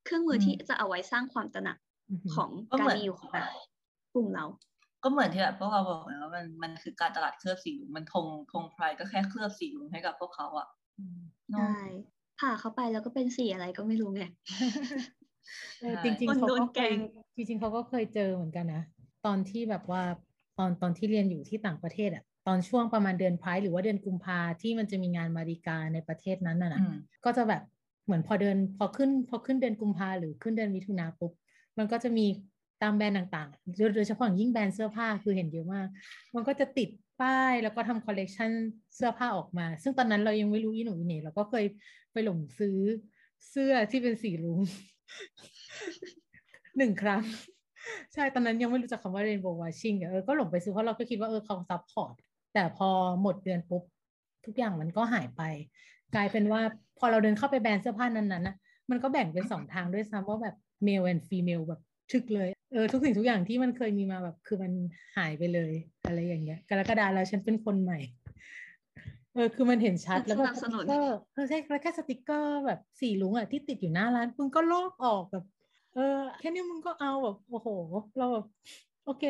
[0.06, 1.78] เครื่องมือที่จะเอาไว้สร้างความตระหนัก
[2.10, 3.46] อือหือของก็การเหมือนมีอยู่ของแบบ
[4.14, 4.46] กลุ่มเรา
[5.04, 11.20] ก็เหมือนที่แบบพวกเราบอกไงว่ามันมันคือการตลาดเคลือบสีลุงมันธงธงไพรก็แค่เคลือบสีลุงให้กับพวกเขาอะอืม
[11.52, 11.78] เนอะใช่
[12.40, 14.24] ผ่าเข้าไปแล้วก็เป็นสีอะไรก็ไม่รู้ไง
[15.80, 16.98] เออใช่จริงคนๆเขาโดนก็แกเคล้ยง
[17.36, 18.84] จริงๆเขาก็เคยเจอเหมือนกันนะ
[19.26, 20.04] ตอนที่แบบว่า
[20.58, 27.62] ตอนตอนที่เรียนอยู่ที่ต่างประเทศอะตอนช่วงประมาณเดือนพายหรือว่าเดือนกุมภาที่มันจะมีงานมาริกาในประเทศนั้นน่ะนะอืมก็จะแบบ
[28.06, 31.32] เหมือนพอเดินพอขึ้นพอขึ้นเดือนกุมภาหรือขึ้นเดือนมิถุนาปุ๊บ
[31.78, 35.88] มันก็จะมีตามแบรนด์ต่างๆ โดยเฉพาะอย่างยิ่งแบรนด์เสื้อผ้าคือเห็นเยอะมาก
[36.36, 36.90] มันก็จะติด
[37.22, 38.52] ป้ายแล้วก็ทำคอลเลกชัน
[38.96, 41.66] เสื้อผ้าออกมา ซึ่งตอนนั้นเรายังไม่รู้อีหนูอีเหน่เราก็เคย
[42.14, 42.78] ไปหลงซื้อ
[43.50, 44.60] เสื้อที่เป็นสีรุ้ง
[46.78, 47.24] หนึ่งครั้ง
[48.14, 52.14] ใช่ตอนนั้นยังไม่รู้จักคำว่า rainbow washing อะเออก็หลงไปซื้อเพราะเราก็คิดว่าเออเขา support
[52.54, 52.90] แต่พอ
[53.22, 53.84] หมดเดือนปุ๊บ
[54.46, 55.42] ทุกอย่างมันก็หายไป
[56.16, 56.62] กลายเป็นว่า
[57.00, 58.56] พอเราเดินเข้าไปแบรนด์เสื้อผ้านั้นๆนะ
[58.90, 60.56] มันก็แบ่งเป็นสองทางด้วยซ้ำว่าแบบ
[60.88, 64.72] male and female แบบ ชึกเลยเออทุกสิ่งทุกอย่างที่มันเคยมีมาแบบ คือมัน
[65.18, 65.74] หายไปเลย
[66.06, 68.00] อะไรอย่างเงี้ยกรกฎาแล้วฉันเป็นคนใหม่
[69.34, 75.46] เออคือมันเห็นชัดแล้วก็สนับสนุนสติ๊กเกอร์เออใช่แล้วแค่สติกเกอร์แบบสีรุ้งอะที่ติดอยู่หน้าร้านมึงก็ลอกออกแบบ
[75.96, 77.68] เออ แค่นี้มึงก็เอาแบบโอ้โห
[78.18, 78.46] เราแบบ
[79.06, 79.24] โอเค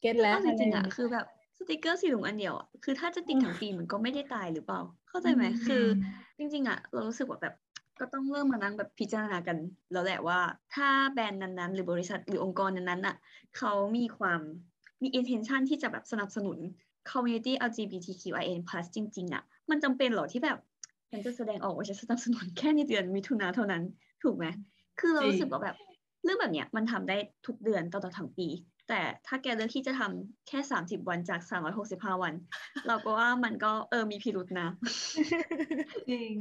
[0.00, 1.26] get แล้วเอาจริงๆไรอะย่าเยคือแบบ
[1.58, 5.84] สติกเกอร์สีรุ้งอันเดียวอะคือถ้าจะติดทั้งปีมันก็ไม่ได้ตายหรือเปล่า เข้าใจไหมอืมคือ
[6.38, 7.54] จริง ๆอะเรารู้สึกว่าแบบ
[8.00, 9.56] ก็ต้องเริ่มมานั่งแบบพิจารณากัน
[9.92, 10.40] แล้วแหละว่า
[10.74, 13.16] ถ้าแบรนด์นั้นๆ หรือบริษัทหรือองค์กรนั้นๆอะ
[13.56, 14.40] เขามีความ
[15.02, 16.58] มี intention ที่จะแบบสนับสนุน
[17.10, 18.60] community LGBTQIN+
[18.94, 20.58] จริงๆอะมันจำเป็นหรอที่แบบ
[21.10, 23.82] ฉันจะแสดงออกว่าฉันสนับสนุนแค่ในเดือนมิถุนาเท่านั้น
[24.22, 24.46] ถูกไหม
[25.00, 25.76] คือเรารู้สึกว่าแบบ
[26.24, 28.48] เรื่องแบบเนี้ยมันทำได้ทุกเดือนตลอดทั้งปี
[28.88, 31.40] แต่ถ้าแกเลือกที่จะทำแค่ 30 วันจาก
[31.80, 32.34] 365 วัน
[32.86, 34.68] เราก็ว่ามันก็เออมีพิรุษนะ
[36.10, 36.32] จริง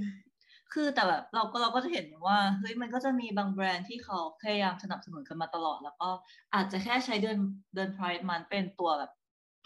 [0.74, 6.10] คือแต่แบบเราก็เราก็จะเห็นว่าเฮ้ยมันก็จะมีบางแบรนด์ที่เขาพยายามสนับสนุนกันมาตลอด แล้วก็
[6.54, 7.38] อาจจะแค่ใช้เดือน
[7.74, 9.12] เดือน Pride มันเป็นตัวแบบ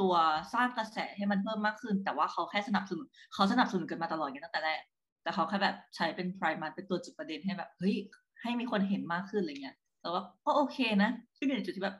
[0.01, 0.13] ตัว
[0.53, 4.81] สร้างกระแสให้มันเพิ่มมากขึ้น แต่ว่าเขาแค่สนับสนุนเขาสนับสนุนกันมาตลอดอย่างตั้งแต่แรก
[5.23, 7.95] แต่เขาแค่แบบใช้เป็น Pride มันเป็นตัวจุดประเด็นให้แบบเฮ้ย
[8.41, 11.95] ให้มีคนเห็นมากขึ้นอะไรเงี้ยแต่ว่าก็โอเคนะซึ่งอยู่ในจุดที่แบบ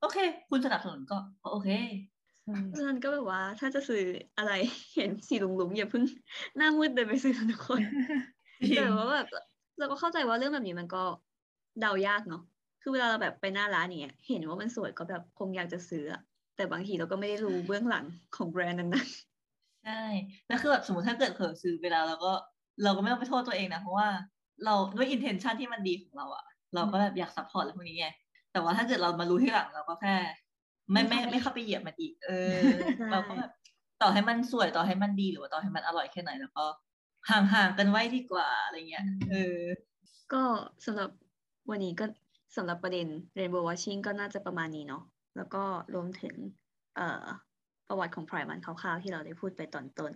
[0.00, 0.16] โอเค
[0.50, 1.68] คุณสนับสนุนก็ก็โอเค
[2.42, 4.02] ใช่านั้นก็แบบว่าถ้าจะซื้อ
[4.38, 4.52] อะไร
[4.96, 6.04] เห็นสีหลุงๆอย่าเพิ่ง
[6.56, 7.80] หน้ามืดเดินไปซื้อทุกคน
[8.76, 9.26] แต่ว่าแบบ
[9.78, 11.02] เราก็เข้าใจว่าเรื่องแบบนี้มันก็
[11.80, 12.42] เดายากเนาะ
[12.82, 16.20] คือเวลาเราแบบไปหน้าร้านอย่างเงี้ยเห็นว่ามันสวยก็แบบคงอยากจะซื้ออะ
[16.56, 18.04] แต่บางทีเราก็ไม่ได้รู้เบื้องหลัง
[18.36, 18.90] ของแบรนด์นั้น
[19.84, 20.02] ใช่
[20.48, 22.32] แล้วคือแบบสมมติถ้าเกิดเผลอซื้อไปแล้วเราก็
[22.84, 24.08] เราก็ไม่ต้องไปโทษตัวเองนะเพราะว่า
[24.64, 28.06] เราด้วย intention ที่มันดีของเราอะเราก็แบบอยาก support อะไรพวกนี้ไง
[28.52, 30.14] แต่ว่าถ้าเกิดเรามารู้ที่หลังเราก็แค่
[30.92, 32.60] ไม่ไม่ไม่เข้าไปเหยียบมันอีก เออ
[32.98, 33.50] ใช่เราก็แบบ
[34.02, 36.64] ต่อให้มันสวยต่อให้มันดีหรือว่าต่อให้มันอร่อยแค่ไหน แล้วก็
[37.30, 39.60] ห่างๆกันไว้ดีกว่าอะไรเงี้ยเออ
[40.32, 40.42] ก็
[40.86, 41.10] สำหรับ
[41.70, 42.06] วันนี้ก็
[42.56, 43.06] สำหรับประเด็น
[43.38, 45.02] Rainbow Washing ก็น่าจะประมาณนี้เนาะ
[45.36, 45.62] แล้วก็
[45.94, 46.34] รวมถึง
[46.96, 47.24] เอ่อ
[47.88, 50.12] ประวัติของ Pride Month คร่าวๆที่เราได้พูดไปตอนต้น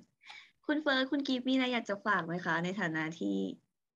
[0.67, 3.37] คุณเฟิร์สคุณกีฟมีอะไรอยากจะฝากไหมคะ ในฐานะที่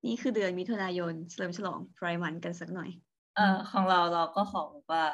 [0.06, 2.90] นี่คือเดือนมิถุนายนเฉลิมฉลอง Pride Month กันสักหน่อย
[3.36, 5.04] เอ่อของเราเราก็ขอบอกว่า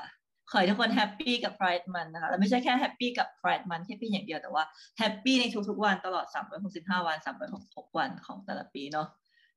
[0.50, 4.64] ขอให้ทุกคนแฮปปี้กับ Pride มันนะคะแล้วไม่ใช่แค่แฮปปี้กับ Pride มันแค่ปีอย่างเดียวแต่ว่า
[4.98, 6.26] happy ในทุกๆวันตลอด
[6.66, 7.18] 365 วัน
[7.56, 9.08] 366 วันของแต่ละปีเนาะ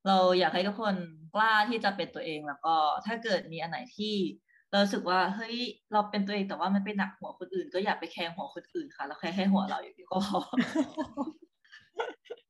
[0.08, 0.96] เราอยากให้ทุกคน
[1.36, 2.76] กล้าที่จะเป็นตัวเองแล้วก็
[3.06, 4.16] ถ้าเกิดมีอันไหนที่
[4.70, 5.58] เรารู้สึกว่าเฮ้ย
[5.94, 10.40] เราเป็นตัวเองแต่ว่ามันไปหนักหัวคนอื่น ก็อย่าไป care หัวคนอื่นค่ะเราแค่ให้หัวเราอย่างเดียวก็พอ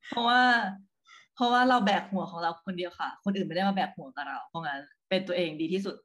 [0.09, 0.41] เพราะว่า
[1.35, 4.79] เพราะว่าเราแบกหัวของเราคนเดียวค่ะ คนอื่นไม่ได้มาแบกหัวกับเรา เพราะงั้น
[5.09, 5.95] เป็นตัวเองดีที่สุด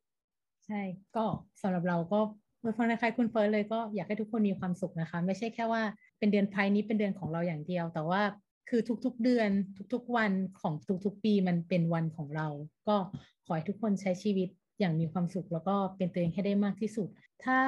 [0.69, 0.83] ใช่
[1.17, 1.25] ก็
[1.63, 2.21] สำหรับเราก็
[2.61, 5.83] เมื่อฟังในใครคุณเฟิร์สเลยก็อยากให้ทุกคนมีความสุขนะคะ ไม่ใช่แค่ว่า
[6.19, 8.23] เป็นเดือนไพร์นี้เป็นเดือนของเราอย่างเดียว แต่ว่า
[8.69, 9.51] คือทุกๆเดือน
[9.95, 12.49] ทุกๆวันของทุกๆปีมันเป็นวันของเรา
[12.89, 12.97] ก็
[13.45, 14.49] ขอให้ทุกคนใช้ชีวิต
[14.81, 17.09] อย่างมีความสุข แล้วก็เป็นตัวเองให้ได้มากที่สุด
[17.45, 17.59] ถ้า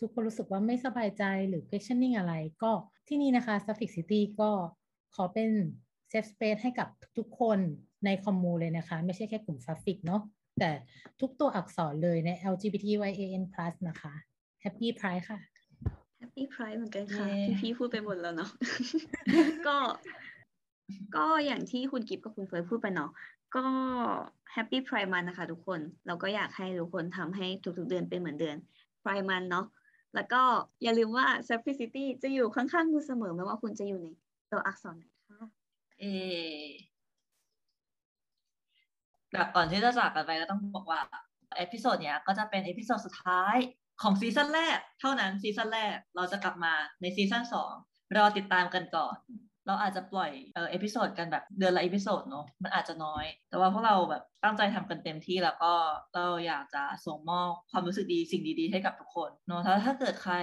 [0.00, 2.72] ทุกคนรู้สึกว่าไม่สบายใจหรือ questioning อะไร ก็
[3.08, 4.50] ที่นี่นะคะ Suffolk City ก็
[5.14, 5.50] ขอเป็น
[6.10, 6.88] safe space ให้กับ
[7.18, 7.58] ทุกๆคน
[8.04, 10.22] ในคอมมูเลยนะคะ ไม่ใช่แค่กลุ่ม Suffolk เนาะ
[10.58, 10.70] แต่
[11.20, 13.44] ทุกตัวอักษรเลยใน LGBTYAN+
[13.88, 14.14] นะคะ
[14.64, 15.38] Happy Pride ค่ะ
[16.20, 18.50] Happy Pride เหมือนกันค่ะเย้พี่พี่พูดไปหมดแล้วเนาะ
[19.66, 19.76] ก็
[21.16, 23.10] ก็อย่างที่คุณกิฟต์กับคุณเฟิร์สพูดไปเนาะ
[23.56, 23.64] ก็
[24.54, 27.46] Happy Pride มันนะคะทุกคน เราก็อยากให้ทุกคนทำให้
[27.78, 28.56] ทุกๆเดือนเป็นเหมือนเดือน
[29.02, 29.66] Pride มันเนาะ
[30.14, 30.42] แล้วก็
[30.82, 34.08] อย่าลืมว่า Sapphicity จะอยู่ข้างๆคุณเสมอไม่ว่าคุณจะอยู่ใน
[34.50, 35.46] ตัวอักษรไหนค่ะ
[36.00, 36.04] เอ
[39.36, 41.00] แบบก่อนที่จะจากกันไปก็ต้องบอกว่า
[41.56, 43.56] episode เนี้ยก็จะเป็น episode สุดท้าย
[44.02, 47.72] ของซีซั่นแรก เท่านั้นซีซั่นแรกเราจะกลับมาในซีซั่นสอง
[48.16, 49.16] รอติดตามกันก่อน
[49.66, 55.72] เราอาจจะปล่อยเออ episode กันแบบเดือนละ episode เนาะมันอาจจะน้อย แต่ว่าพวกเราแบบตั้งใจทำกันเต็มที่แล้วก็
[56.14, 60.34] เราอยากจะส่งมอบความรู้สึกดีสิ่งดีๆ ให้กับทุกคนเนาะถ้าถ้าเกิดใคร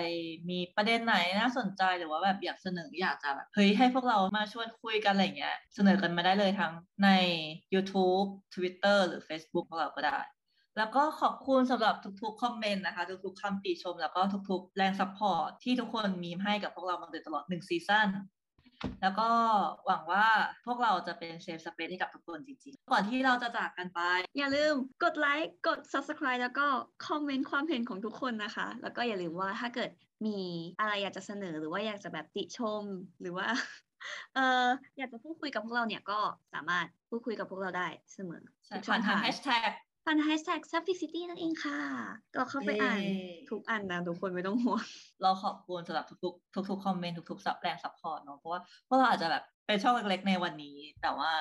[0.49, 7.09] มีประเด็นไหนน่าสนใจหรือว่าแบบอยากเสนออยากจะแบบเฮ้ยให้พวกเรามาชวนคุยกันอะไรเงี้ยเสนอกันมาได้เลยทั้งใน
[7.73, 10.19] YouTube Twitter หรือ Facebook ของเราก็ได้
[10.77, 18.07] แล้วก็ขอบคุณสำหรับทุกๆ คอมเมนต์นะคะ ทุกๆคำติชม แล้วก็ทุกๆ แรง support ที่ทุกคนมีให้กับพวกเรามาโดยตลอดหนึ่งซีซั่น
[19.01, 19.29] แล้วก็
[19.85, 20.25] หวังว่า
[20.65, 23.99] พวกเราจะเป็น safe space ให้กับทุกคนจริงๆ ก่อนที่เราจะจากกันไป
[24.37, 26.67] อย่าลืมกดไลค์กด subscribe แล้วก็
[27.07, 29.89] คอมเมนต์ความเห็นของทุกคนนะคะ แล้วก็อย่าลืมว่าถ้าเกิด
[30.25, 30.39] มี
[30.79, 32.83] อะไรอยากจะเสนอหรือว่าอยากจะแบบติชม
[33.21, 33.47] หรือว่า
[34.35, 34.67] เออ
[34.97, 36.19] อยากจะพูดคุยกับพวกเราเนี่ยก็
[36.53, 39.71] สามารถพูดคุยกับพวกเราได้เสมอใช่ทุกช่องทาง ผ่านทางแฮชแท็ก
[40.05, 41.79] ผ่านแฮชแท็ก s u b f i City นั่นเองค่ะ
[42.35, 44.83] ก็เข้าไปอ่านเย้ทุกอันนะทุกคนไม่ต้องห่วง
[45.21, 51.31] เราขอบคุณสำหรับทุกๆทุกๆคอมเมนต์ทุกๆซับแรง support เนาะเพราะว่าพวกเราอาจจะแบบเป็นช่องเล็กๆในวันนี้ แต่ว่า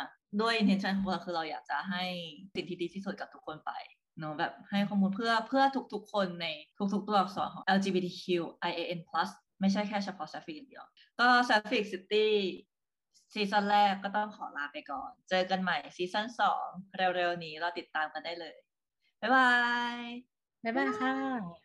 [0.41, 2.05] ด้วย intention ของเราคือเราอยากจะให้
[2.55, 3.73] สิ่งที่ดีที่สุดกับทุกคนไป
[4.19, 5.63] เนาะแบบให้ข้อมูลเพื่อเพื่อ
[5.95, 6.47] ทุกๆ คนใน
[6.95, 9.01] ทุกๆ ตัวอักษรของ LGBTQIAN+
[9.61, 10.85] ไม่ใช่แค่เฉพาะ Sapphic อย่างเดียว
[11.21, 12.27] ก็ Sapphicity
[13.33, 16.67] ซีซั่นแรกก็ต้องขอลาไปก่อน เจอกันใหม่ซีซั่นสอง
[16.97, 18.57] เร็วๆนี้เราติดตามกันได้เลย
[19.21, 19.51] บ๊ายบา
[19.95, 19.97] ย
[20.65, 21.62] บ๊ายบายค่ะ